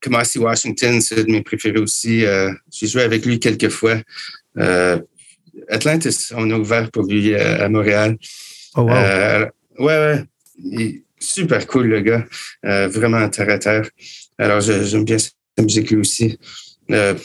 Kamasi 0.00 0.38
Washington, 0.38 1.00
c'est 1.00 1.24
de 1.24 1.30
mes 1.30 1.42
préférés 1.42 1.78
aussi. 1.78 2.24
Euh, 2.24 2.52
j'ai 2.70 2.86
joué 2.86 3.02
avec 3.02 3.24
lui 3.26 3.38
quelques 3.38 3.68
fois. 3.68 3.96
Euh, 4.58 4.98
Atlantis, 5.68 6.30
on 6.34 6.50
a 6.50 6.54
ouvert 6.56 6.90
pour 6.90 7.04
lui 7.04 7.34
euh, 7.34 7.64
à, 7.64 7.68
Montréal. 7.68 8.16
Oh, 8.76 8.82
wow. 8.82 8.90
Euh, 8.90 9.46
ouais, 9.78 10.24
ouais. 10.64 11.02
super 11.18 11.66
cool, 11.66 11.88
le 11.88 12.00
gars. 12.00 12.24
vraiment 12.62 13.28
terre 13.28 13.50
à 13.50 13.58
terre. 13.58 13.88
Alors, 14.38 14.60
j'aime 14.60 15.04
bien 15.04 15.18
sa 15.18 15.32
musique 15.62 15.90
lui 15.90 15.98
aussi. 15.98 16.38
Bah, 16.88 17.16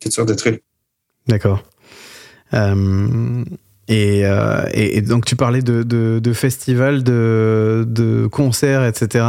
toutes 0.00 0.12
sortes 0.12 0.28
de 0.28 0.34
trucs. 0.34 0.62
D'accord. 1.28 1.62
Euh, 2.54 3.44
et, 3.88 4.24
et, 4.72 5.00
donc 5.02 5.24
tu 5.24 5.36
parlais 5.36 5.60
de, 5.62 5.82
de, 5.82 6.18
de 6.22 6.32
festivals, 6.32 7.02
de, 7.02 7.84
de, 7.86 8.26
concerts, 8.26 8.84
etc. 8.84 9.24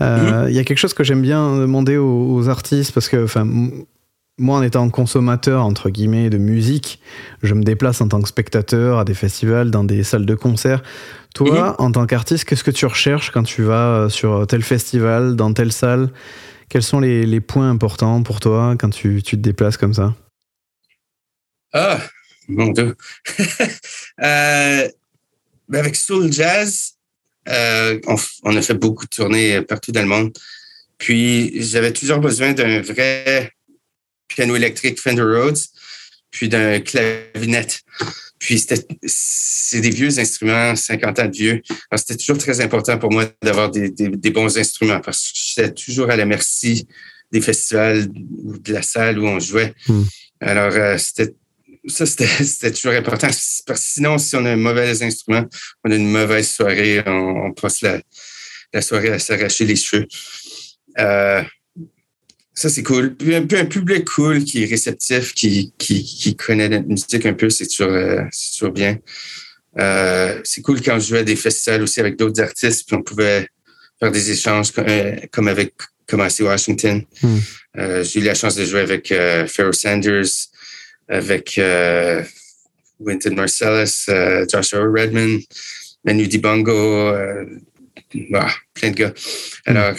Euh, 0.00 0.42
mhm. 0.42 0.48
Il 0.50 0.54
y 0.54 0.58
a 0.58 0.64
quelque 0.64 0.78
chose 0.78 0.94
que 0.94 1.04
j'aime 1.04 1.22
bien 1.22 1.56
demander 1.56 1.96
aux, 1.96 2.48
artistes 2.48 2.92
parce 2.92 3.08
que, 3.08 3.24
enfin, 3.24 3.46
moi 4.38 4.58
en 4.58 4.62
étant 4.62 4.88
consommateur 4.90 5.64
entre 5.64 5.88
guillemets 5.88 6.28
de 6.30 6.36
musique, 6.36 7.00
je 7.42 7.54
me 7.54 7.62
déplace 7.62 8.00
en 8.00 8.08
tant 8.08 8.20
que 8.20 8.28
spectateur 8.28 8.98
à 8.98 9.04
des 9.04 9.14
festivals, 9.14 9.70
dans 9.70 9.84
des 9.84 10.02
salles 10.02 10.26
de 10.26 10.34
concert. 10.34 10.82
Toi, 11.34 11.70
mhm. 11.78 11.86
en 11.86 11.92
tant 11.92 12.06
qu'artiste, 12.06 12.44
qu'est-ce 12.44 12.64
que 12.64 12.70
tu 12.70 12.86
recherches 12.86 13.30
quand 13.30 13.44
tu 13.44 13.62
vas 13.62 14.08
sur 14.10 14.46
tel 14.46 14.62
festival, 14.62 15.36
dans 15.36 15.52
telle 15.52 15.72
salle? 15.72 16.10
Quels 16.68 16.82
sont 16.82 16.98
les, 16.98 17.24
les 17.24 17.40
points 17.40 17.70
importants 17.70 18.22
pour 18.22 18.40
toi 18.40 18.74
quand 18.78 18.90
tu, 18.90 19.22
tu 19.22 19.36
te 19.36 19.42
déplaces 19.42 19.76
comme 19.76 19.94
ça? 19.94 20.14
Ah, 21.78 22.00
mon 22.48 22.68
Dieu. 22.68 22.96
Euh, 24.22 24.88
ben, 25.68 25.78
avec 25.78 25.94
Soul 25.94 26.32
Jazz, 26.32 26.94
euh, 27.50 28.00
on, 28.06 28.16
on, 28.44 28.56
a 28.56 28.62
fait 28.62 28.72
beaucoup 28.72 29.04
de 29.04 29.10
tournées 29.10 29.60
partout 29.60 29.92
dans 29.92 30.00
le 30.00 30.08
monde. 30.08 30.32
Puis 30.96 31.62
j'avais 31.62 31.92
toujours 31.92 32.18
besoin 32.18 32.54
d'un 32.54 32.80
vrai 32.80 33.52
piano 34.26 34.56
électrique 34.56 34.98
Fender 34.98 35.20
Rhodes, 35.20 35.58
puis 36.30 36.48
d'un 36.48 36.80
clavinette. 36.80 37.82
Puis 38.38 38.64
c'est 39.04 39.80
des 39.82 39.90
vieux 39.90 40.18
instruments, 40.18 40.74
50 40.74 41.18
ans 41.18 41.26
de 41.26 41.36
vieux. 41.36 41.62
Alors 41.90 41.98
c'était 41.98 42.16
toujours 42.16 42.38
très 42.38 42.62
important 42.62 42.96
pour 42.96 43.12
moi 43.12 43.26
d'avoir 43.42 43.70
des, 43.70 43.90
des, 43.90 44.08
des, 44.08 44.30
bons 44.30 44.56
instruments 44.56 45.00
parce 45.00 45.30
que 45.30 45.38
j'étais 45.38 45.74
toujours 45.74 46.08
à 46.08 46.16
la 46.16 46.24
merci 46.24 46.88
des 47.32 47.42
festivals 47.42 48.08
ou 48.44 48.56
de 48.56 48.72
la 48.72 48.80
salle 48.80 49.18
où 49.18 49.26
on 49.26 49.40
jouait. 49.40 49.74
Hmm. 49.88 50.04
Alors 50.40 50.72
euh, 50.72 50.96
c'était 50.96 51.34
ça, 51.86 52.06
c'était 52.06 52.72
toujours 52.72 52.92
important. 52.92 53.28
Parce 53.28 53.62
que 53.66 53.74
sinon, 53.76 54.18
si 54.18 54.36
on 54.36 54.44
a 54.44 54.52
un 54.52 54.56
mauvais 54.56 55.02
instrument, 55.02 55.44
on 55.84 55.90
a 55.90 55.94
une 55.94 56.10
mauvaise 56.10 56.48
soirée, 56.48 57.02
on, 57.06 57.46
on 57.46 57.52
passe 57.52 57.82
la, 57.82 58.00
la 58.72 58.82
soirée 58.82 59.10
à 59.10 59.18
s'arracher 59.18 59.64
les 59.64 59.76
cheveux. 59.76 60.06
Euh, 60.98 61.42
ça, 62.54 62.68
c'est 62.68 62.82
cool. 62.82 63.14
Puis 63.16 63.34
un, 63.34 63.42
un 63.42 63.64
public 63.66 64.04
cool 64.06 64.44
qui 64.44 64.62
est 64.62 64.66
réceptif, 64.66 65.34
qui, 65.34 65.72
qui, 65.78 66.02
qui 66.02 66.36
connaît 66.36 66.68
la 66.68 66.80
musique 66.80 67.26
un 67.26 67.34
peu, 67.34 67.50
c'est 67.50 67.66
toujours, 67.66 67.92
euh, 67.92 68.22
toujours 68.56 68.72
bien. 68.72 68.98
Euh, 69.78 70.40
c'est 70.42 70.62
cool 70.62 70.80
quand 70.80 70.98
je 70.98 71.08
jouais 71.08 71.18
à 71.18 71.24
des 71.24 71.36
festivals 71.36 71.82
aussi 71.82 72.00
avec 72.00 72.16
d'autres 72.16 72.42
artistes, 72.42 72.86
puis 72.86 72.96
on 72.96 73.02
pouvait 73.02 73.46
faire 74.00 74.10
des 74.10 74.30
échanges 74.30 74.72
comme, 74.72 74.86
comme 75.30 75.48
avec 75.48 75.74
Kamasi 76.06 76.44
Washington. 76.44 77.02
Hmm. 77.22 77.38
J'ai 78.02 78.20
eu 78.20 78.22
la 78.22 78.34
chance 78.34 78.54
de 78.54 78.64
jouer 78.64 78.80
avec 78.80 79.12
Pharaoh 79.48 79.72
Sanders, 79.72 80.24
avec 81.08 81.58
euh, 81.58 82.22
Wynton 83.00 83.34
Marcellus, 83.34 84.10
Joshua 84.50 84.80
Redman, 84.80 85.38
Manu 86.04 86.26
Dibango, 86.26 87.12
bah, 88.30 88.48
plein 88.74 88.90
de 88.90 88.96
gars. 88.96 89.12
Hmm. 89.66 89.76
Alors, 89.76 89.94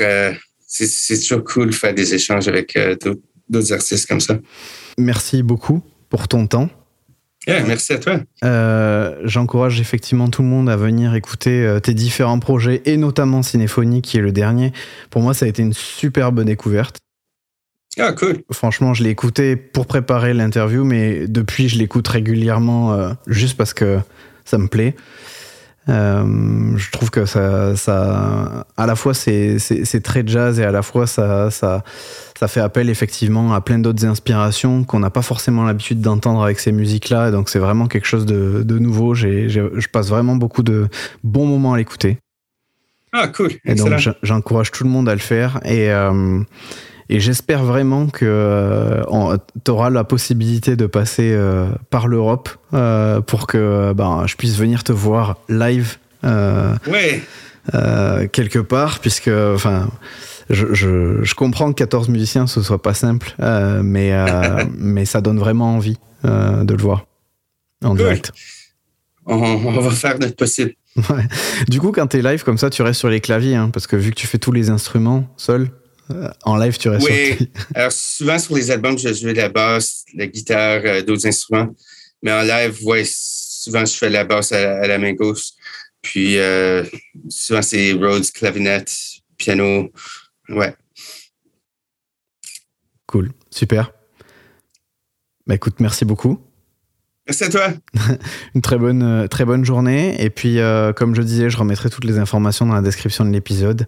c'est 0.68 1.18
toujours 1.20 1.44
cool 1.44 1.68
de 1.68 1.76
faire 1.76 1.94
des 1.94 2.14
échanges 2.14 2.48
avec 2.48 2.76
euh, 2.76 2.96
d'autres 3.50 3.74
artistes 3.74 4.08
comme 4.08 4.20
ça. 4.20 4.38
Merci 4.98 5.44
beaucoup 5.44 5.82
pour 6.10 6.28
ton 6.28 6.48
temps. 6.48 6.70
merci 7.48 7.94
à 7.94 8.00
toi. 8.00 8.20
Euh, 8.44 9.16
j'encourage 9.24 9.80
effectivement 9.80 10.28
tout 10.28 10.42
le 10.42 10.48
monde 10.48 10.70
à 10.70 10.76
venir 10.76 11.16
écouter 11.16 11.64
euh, 11.64 11.80
tes 11.80 11.94
différents 11.94 12.40
projets 12.40 12.82
et 12.86 12.98
notamment 12.98 13.44
Cinéphonie 13.44 14.02
qui 14.02 14.18
est 14.18 14.22
le 14.22 14.32
dernier. 14.32 14.74
Pour 15.10 15.22
moi, 15.22 15.34
ça 15.34 15.46
a 15.46 15.48
été 15.48 15.62
une 15.62 15.74
superbe 15.74 16.44
découverte. 16.44 16.98
Ah, 18.00 18.14
cool. 18.14 18.44
Franchement, 18.52 18.94
je 18.94 19.04
l'ai 19.04 19.10
écouté 19.10 19.56
pour 19.56 19.88
préparer 19.88 20.34
l'interview, 20.34 20.84
mais 20.84 21.28
depuis, 21.28 21.68
je 21.68 21.78
l'écoute 21.78 22.08
régulièrement 22.08 23.16
juste 23.28 23.58
parce 23.58 23.74
que 23.74 24.00
ça 24.46 24.58
me 24.58 24.68
plaît. 24.68 24.96
Euh, 25.90 26.78
je 26.78 26.92
trouve 26.92 27.10
que 27.10 27.26
ça, 27.26 27.76
ça 27.78 28.68
à 28.76 28.86
la 28.86 28.96
fois 28.96 29.14
c'est, 29.14 29.58
très 30.04 30.28
jazz 30.28 30.60
et 30.60 30.66
à 30.66 30.72
la 30.72 30.82
fois 30.82 31.08
ça, 31.08 31.50
ça, 31.50 31.84
ça 32.38 32.48
fait 32.50 32.60
appel 32.60 32.90
effectivement 32.90 33.54
à 33.54 33.62
plein 33.62 33.80
d'autres 33.80 34.06
inspirations 34.06 34.84
qu'on 34.84 35.00
n'a 35.00 35.10
pas 35.10 35.22
forcément 35.22 35.64
l'habitude 35.64 36.02
d'entendre 36.02 36.44
avec 36.44 36.60
ces 36.60 36.74
musiques-là. 36.74 37.32
Donc 37.32 37.50
c'est 37.50 37.60
vraiment 37.60 37.88
quelque 37.88 38.08
chose 38.08 38.26
de, 38.26 38.64
de 38.64 38.80
nouveau. 38.80 39.16
Je 39.16 39.88
passe 39.88 40.10
vraiment 40.10 40.36
beaucoup 40.36 40.64
de 40.64 40.90
bons 41.24 41.46
moments 41.46 41.74
à 41.74 41.78
l'écouter. 41.78 42.18
Ah 43.14 43.30
cool. 43.30 43.52
Et 43.64 43.76
donc 43.76 43.94
j'encourage 44.24 44.72
tout 44.72 44.84
le 44.84 44.90
monde 44.90 45.08
à 45.08 45.14
le 45.14 45.20
faire 45.20 45.62
et 45.64 45.90
euh, 45.92 46.42
et 47.10 47.20
j'espère 47.20 47.64
vraiment 47.64 48.08
que 48.08 48.26
euh, 48.26 49.38
tu 49.64 49.72
auras 49.72 49.90
la 49.90 50.04
possibilité 50.04 50.76
de 50.76 50.86
passer 50.88 51.32
euh, 51.32 51.70
par 51.90 52.08
l'Europe 52.08 52.50
euh, 52.74 53.22
pour 53.22 53.48
que 53.48 53.94
ben, 53.94 54.26
je 54.28 54.36
puisse 54.36 54.58
venir 54.58 54.84
te 54.84 54.92
voir 54.92 55.38
live 55.48 55.98
ouais. 56.24 57.22
quelque 58.32 58.60
part, 58.60 59.00
puisque 59.00 59.30
enfin, 59.30 59.90
je, 60.50 60.74
je, 60.74 61.24
je, 61.24 61.36
comprends 61.36 61.72
que 61.72 61.78
14 61.78 62.10
musiciens 62.10 62.48
ce 62.48 62.62
soit 62.62 62.82
pas 62.82 62.94
simple, 62.94 63.34
mais, 63.84 64.14
mais 64.78 65.06
ça 65.06 65.22
donne 65.22 65.40
vraiment 65.40 65.76
envie 65.76 65.98
de 66.24 66.74
le 66.74 66.82
voir 66.82 67.06
en 67.84 67.96
direct. 67.96 68.34
On, 69.26 69.36
on, 69.36 69.72
va 69.72 69.92
faire 69.92 70.18
notre 70.20 70.36
possible. 70.36 70.74
Ouais. 70.98 71.28
Du 71.68 71.80
coup, 71.80 71.92
quand 71.92 72.08
tu 72.08 72.18
es 72.18 72.22
live 72.22 72.44
comme 72.44 72.58
ça, 72.58 72.70
tu 72.70 72.82
restes 72.82 73.00
sur 73.00 73.10
les 73.10 73.20
claviers, 73.20 73.56
hein, 73.56 73.70
parce 73.72 73.86
que 73.86 73.96
vu 73.96 74.12
que 74.12 74.16
tu 74.16 74.26
fais 74.26 74.40
tous 74.40 74.54
les 74.54 74.70
instruments 74.70 75.28
seul, 75.36 75.70
en 76.44 76.58
live, 76.58 76.78
tu 76.78 76.90
restes 76.90 77.08
Oui. 77.08 77.50
Alors, 77.76 77.92
souvent 77.92 78.40
sur 78.40 78.56
les 78.56 78.72
albums, 78.72 78.98
je 78.98 79.14
joue 79.14 79.28
la 79.28 79.50
basse, 79.50 80.06
la 80.14 80.28
guitare, 80.28 80.82
euh, 80.86 81.02
d'autres 81.02 81.28
instruments. 81.28 81.74
Mais 82.22 82.32
en 82.32 82.42
live, 82.42 82.78
ouais, 82.84 83.04
souvent, 83.06 83.86
je 83.86 83.94
fais 83.94 84.10
la 84.10 84.24
basse 84.24 84.52
à, 84.52 84.88
la 84.88 84.98
main 84.98 85.14
gauche. 85.14 85.52
Puis, 86.02 86.38
euh, 86.38 86.84
souvent, 87.30 87.62
c'est 87.62 87.94
Rhodes, 87.94 88.32
clavinette, 88.32 88.94
piano. 89.38 89.92
Ouais. 90.50 90.76
Cool. 93.06 93.32
Super. 93.52 93.92
Bah, 95.46 95.56
écoute, 95.56 95.80
merci 95.80 96.06
beaucoup. 96.06 96.47
Merci 97.28 97.44
à 97.44 97.50
toi. 97.50 97.68
Une 98.56 98.62
très 98.62 98.78
bonne, 98.78 99.04
euh, 99.04 99.28
très 99.28 99.44
bonne 99.44 99.66
journée. 99.66 100.16
Et 100.24 100.30
puis, 100.30 100.60
euh, 100.60 100.94
comme 100.94 101.14
je 101.14 101.22
disais, 101.22 101.50
je 101.50 101.58
remettrai 101.58 101.90
toutes 101.90 102.06
les 102.06 102.20
informations 102.20 102.66
dans 102.66 102.74
la 102.74 102.82
description 102.82 103.26
de 103.26 103.32
l'épisode 103.32 103.86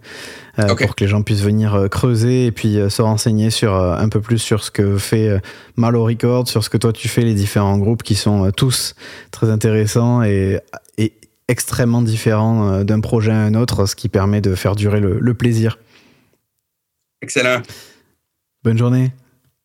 euh, 0.58 0.74
pour 0.74 0.94
que 0.94 1.04
les 1.04 1.08
gens 1.08 1.22
puissent 1.22 1.42
venir 1.42 1.86
creuser 1.90 2.46
et 2.46 2.52
puis 2.52 2.78
se 2.90 3.00
renseigner 3.00 3.48
sur 3.48 3.74
un 3.74 4.08
peu 4.10 4.20
plus 4.20 4.38
sur 4.38 4.62
ce 4.62 4.70
que 4.70 4.98
fait 4.98 5.40
Malo 5.76 6.04
Records, 6.04 6.48
sur 6.48 6.62
ce 6.62 6.68
que 6.68 6.76
toi 6.76 6.92
tu 6.92 7.08
fais, 7.08 7.22
les 7.22 7.34
différents 7.34 7.78
groupes 7.78 8.02
qui 8.02 8.14
sont 8.14 8.50
tous 8.50 8.94
très 9.30 9.48
intéressants 9.48 10.22
et, 10.22 10.60
et 10.98 11.14
extrêmement 11.48 12.02
différents 12.02 12.84
d'un 12.84 13.00
projet 13.00 13.32
à 13.32 13.38
un 13.38 13.54
autre, 13.54 13.86
ce 13.86 13.96
qui 13.96 14.08
permet 14.08 14.42
de 14.42 14.54
faire 14.54 14.76
durer 14.76 15.00
le, 15.00 15.18
le 15.18 15.34
plaisir. 15.34 15.78
Excellent. 17.22 17.62
Bonne 18.62 18.76
journée. 18.76 19.12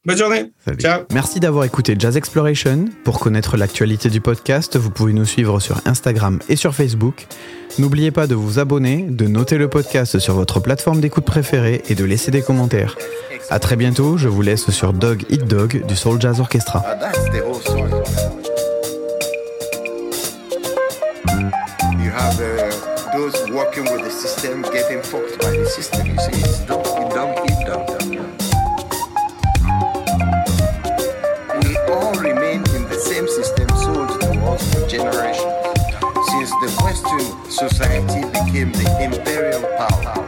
Bonne 0.05 0.17
journée. 0.17 0.51
Ciao. 0.77 1.01
Merci 1.11 1.39
d'avoir 1.39 1.65
écouté 1.65 1.95
Jazz 1.97 2.15
Exploration. 2.15 2.85
Pour 3.03 3.19
connaître 3.19 3.57
l'actualité 3.57 4.09
du 4.09 4.21
podcast, 4.21 4.77
vous 4.77 4.91
pouvez 4.91 5.13
nous 5.13 5.25
suivre 5.25 5.59
sur 5.59 5.81
Instagram 5.85 6.39
et 6.47 6.55
sur 6.55 6.75
Facebook. 6.75 7.25
N'oubliez 7.79 8.11
pas 8.11 8.27
de 8.27 8.35
vous 8.35 8.59
abonner, 8.59 9.07
de 9.09 9.25
noter 9.25 9.57
le 9.57 9.67
podcast 9.67 10.19
sur 10.19 10.35
votre 10.35 10.59
plateforme 10.59 11.01
d'écoute 11.01 11.25
préférée 11.25 11.81
et 11.89 11.95
de 11.95 12.05
laisser 12.05 12.29
des 12.29 12.43
commentaires. 12.43 12.95
À 13.49 13.57
très 13.57 13.75
bientôt, 13.75 14.15
je 14.17 14.27
vous 14.27 14.43
laisse 14.43 14.69
sur 14.69 14.93
Dog 14.93 15.23
Eat 15.29 15.45
Dog 15.45 15.83
du 15.87 15.95
Soul 15.95 16.21
Jazz 16.21 16.39
Orchestra. 16.39 16.83
You 21.97 22.11
have 22.11 22.39
uh, 22.39 22.71
those 23.11 23.49
working 23.51 23.83
with 23.91 24.03
the 24.03 24.11
system 24.11 24.61
getting 24.71 25.01
fucked 25.01 25.39
by 25.41 25.57
the 25.57 25.65
system, 25.65 26.05
you 26.05 26.17
see? 26.19 26.94
society 37.55 38.19
became 38.31 38.69
the 38.73 38.97
imperial 39.01 39.61
power. 39.77 40.24